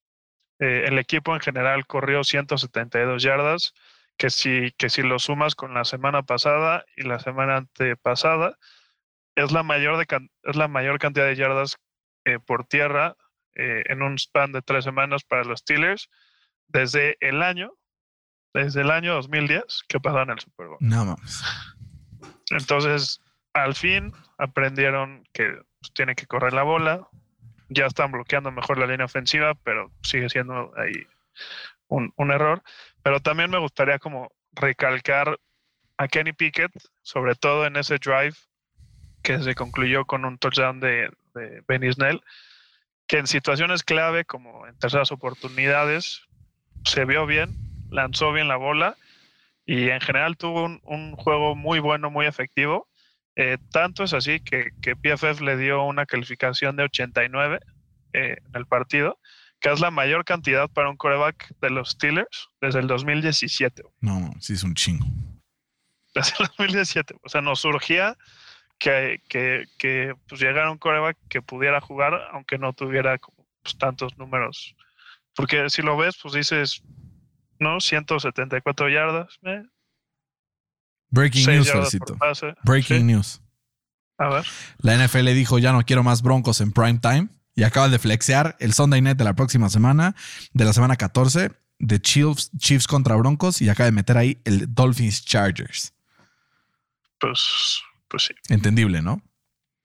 [0.59, 3.73] el equipo en general corrió 172 yardas,
[4.17, 8.57] que si, que si lo sumas con la semana pasada y la semana antepasada,
[9.35, 11.77] es la mayor, de, es la mayor cantidad de yardas
[12.25, 13.15] eh, por tierra
[13.55, 16.09] eh, en un span de tres semanas para los Steelers
[16.67, 17.73] desde el año,
[18.53, 20.77] desde el año 2010 que pasaron el Super Bowl.
[20.79, 21.43] No mames.
[22.49, 23.21] Entonces,
[23.53, 25.49] al fin aprendieron que
[25.79, 27.07] pues, tiene que correr la bola.
[27.69, 31.07] Ya están bloqueando mejor la línea ofensiva, pero sigue siendo ahí
[31.87, 32.61] un, un error.
[33.03, 35.39] Pero también me gustaría como recalcar
[35.97, 36.71] a Kenny Pickett,
[37.01, 38.35] sobre todo en ese drive
[39.21, 42.21] que se concluyó con un touchdown de, de Benny Snell,
[43.07, 46.23] que en situaciones clave, como en terceras oportunidades,
[46.85, 47.55] se vio bien,
[47.91, 48.97] lanzó bien la bola
[49.65, 52.87] y en general tuvo un, juego muy bueno, muy efectivo.
[53.35, 57.59] Eh, tanto es así que, que, PFF le dio una calificación de 89
[58.13, 59.19] eh, en el partido,
[59.59, 63.83] que es la mayor cantidad para un coreback de los Steelers desde el 2017.
[64.01, 65.05] No, sí es un chingo.
[66.13, 67.15] Desde el 2017.
[67.21, 68.17] O sea, nos surgía
[68.79, 73.17] que, que, que pues, llegara un coreback que pudiera jugar, aunque no tuviera
[73.63, 74.75] pues, tantos números.
[75.35, 76.83] Porque si lo ves, pues dices,
[77.61, 77.79] ¿no?
[77.79, 79.39] 174 yardas.
[79.43, 79.63] Eh.
[81.09, 82.17] Breaking news, Fercito.
[82.63, 83.41] Breaking news.
[84.17, 84.45] A ver.
[84.79, 87.29] La NFL dijo, ya no quiero más broncos en prime time.
[87.55, 90.15] Y acaba de flexear el Sunday Night de la próxima semana,
[90.53, 93.61] de la semana 14, de Chiefs, Chiefs contra Broncos.
[93.61, 95.93] Y acaba de meter ahí el Dolphins Chargers.
[97.19, 97.81] Pues
[98.11, 98.33] pues sí.
[98.49, 99.23] Entendible, ¿no?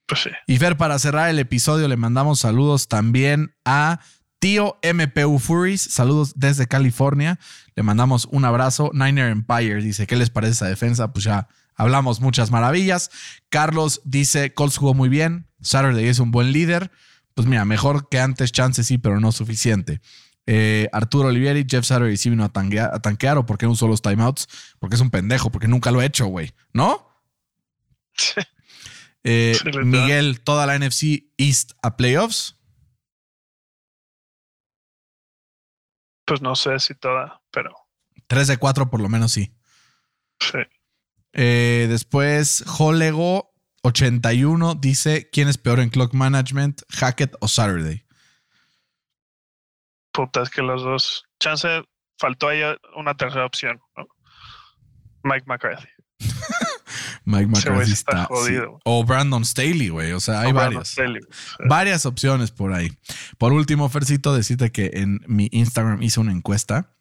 [0.07, 0.31] Pues sí.
[0.47, 4.01] Y Fer, para cerrar el episodio, le mandamos saludos también a
[4.39, 5.82] Tío MPU Furies.
[5.82, 7.39] Saludos desde California.
[7.74, 8.91] Le mandamos un abrazo.
[8.93, 11.12] Niner Empire dice: ¿Qué les parece esa defensa?
[11.12, 13.11] Pues ya hablamos muchas maravillas.
[13.49, 15.49] Carlos dice: Colts jugó muy bien.
[15.61, 16.91] Saturday es un buen líder.
[17.34, 20.01] Pues mira, mejor que antes, chance sí, pero no suficiente.
[20.47, 23.89] Eh, Arturo Olivieri, Jeff Saturday sí vino a tanquear, a tanquear o porque no usó
[23.89, 24.47] los timeouts,
[24.78, 27.07] porque es un pendejo, porque nunca lo he hecho, güey, ¿no?
[29.28, 32.55] Eh, Miguel, toda la NFC East a playoffs.
[36.27, 37.70] Pues no sé si toda, pero.
[38.27, 39.57] 3 de 4 por lo menos sí.
[40.41, 40.59] Sí.
[41.33, 48.05] Eh, después, Holego 81 dice: ¿Quién es peor en clock management, Hackett o Saturday?
[50.12, 51.24] Puta, es que los dos.
[51.39, 51.85] Chance,
[52.18, 52.62] faltó ahí
[52.97, 53.81] una tercera opción,
[55.22, 55.89] Mike McCarthy.
[57.27, 58.79] Mike McCarthy está, jodido.
[58.85, 60.12] O Brandon Staley, güey.
[60.12, 60.95] O sea, hay varias.
[61.68, 62.97] Varias opciones por ahí.
[63.37, 66.95] Por último, Fercito, decirte que en mi Instagram hice una encuesta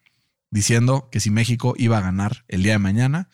[0.50, 3.28] diciendo que si México iba a ganar el día de mañana,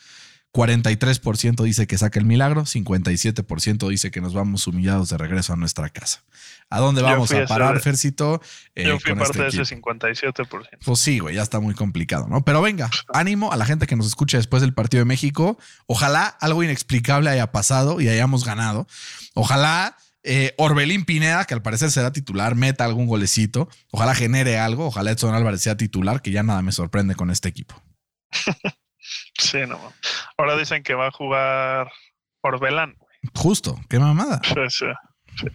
[0.53, 5.57] 43% dice que saca el milagro, 57% dice que nos vamos humillados de regreso a
[5.57, 6.23] nuestra casa.
[6.69, 8.41] ¿A dónde vamos a parar, Fercito?
[8.75, 10.79] Eh, yo fui parte este de ese 57%.
[10.85, 12.45] Pues sí, güey, ya está muy complicado, ¿no?
[12.45, 15.59] Pero venga, ánimo a la gente que nos escucha después del partido de México.
[15.87, 18.87] Ojalá algo inexplicable haya pasado y hayamos ganado.
[19.35, 23.69] Ojalá eh, Orbelín Pineda, que al parecer será titular, meta algún golecito.
[23.91, 24.87] Ojalá genere algo.
[24.87, 27.83] Ojalá Edson Álvarez sea titular, que ya nada me sorprende con este equipo.
[29.39, 29.79] Sí, no.
[30.37, 31.91] Ahora dicen que va a jugar
[32.43, 32.97] Orbelán.
[33.35, 34.41] Justo, qué mamada.
[34.45, 34.87] Sí, sí,
[35.39, 35.47] sí.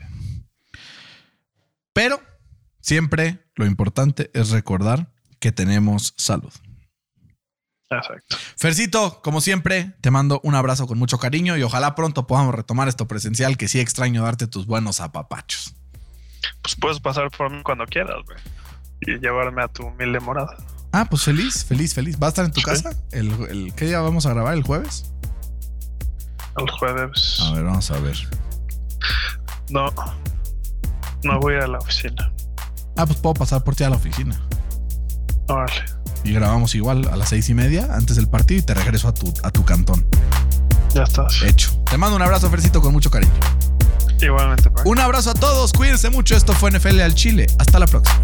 [1.94, 2.22] Pero
[2.80, 6.54] siempre lo importante es recordar que tenemos salud.
[7.90, 8.38] Exacto.
[8.58, 12.88] Fercito, como siempre, te mando un abrazo con mucho cariño y ojalá pronto podamos retomar
[12.88, 15.76] esto presencial, que sí extraño darte tus buenos apapachos.
[16.62, 18.38] Pues puedes pasar por mí cuando quieras, güey.
[19.02, 20.58] Y llevarme a tu humilde morada.
[20.92, 22.18] Ah, pues feliz, feliz, feliz.
[22.22, 22.92] ¿Va a estar en tu casa?
[23.12, 24.54] ¿El, qué día vamos a grabar?
[24.54, 25.12] ¿El jueves?
[26.58, 27.40] El jueves.
[27.42, 28.18] A ver, vamos a ver.
[29.70, 29.94] No,
[31.24, 32.32] no voy a la oficina.
[32.96, 34.40] Ah, pues puedo pasar por ti a la oficina.
[35.48, 35.72] Vale.
[36.24, 39.14] Y grabamos igual a las seis y media antes del partido y te regreso a
[39.14, 40.08] tu, a tu cantón.
[40.94, 41.42] Ya estás.
[41.44, 41.78] Hecho.
[41.90, 43.32] Te mando un abrazo, Fercito, con mucho cariño.
[44.20, 44.86] Igualmente, Frank.
[44.88, 46.36] Un abrazo a todos, cuídense mucho.
[46.36, 47.46] Esto fue NFL al Chile.
[47.60, 48.20] Hasta la próxima.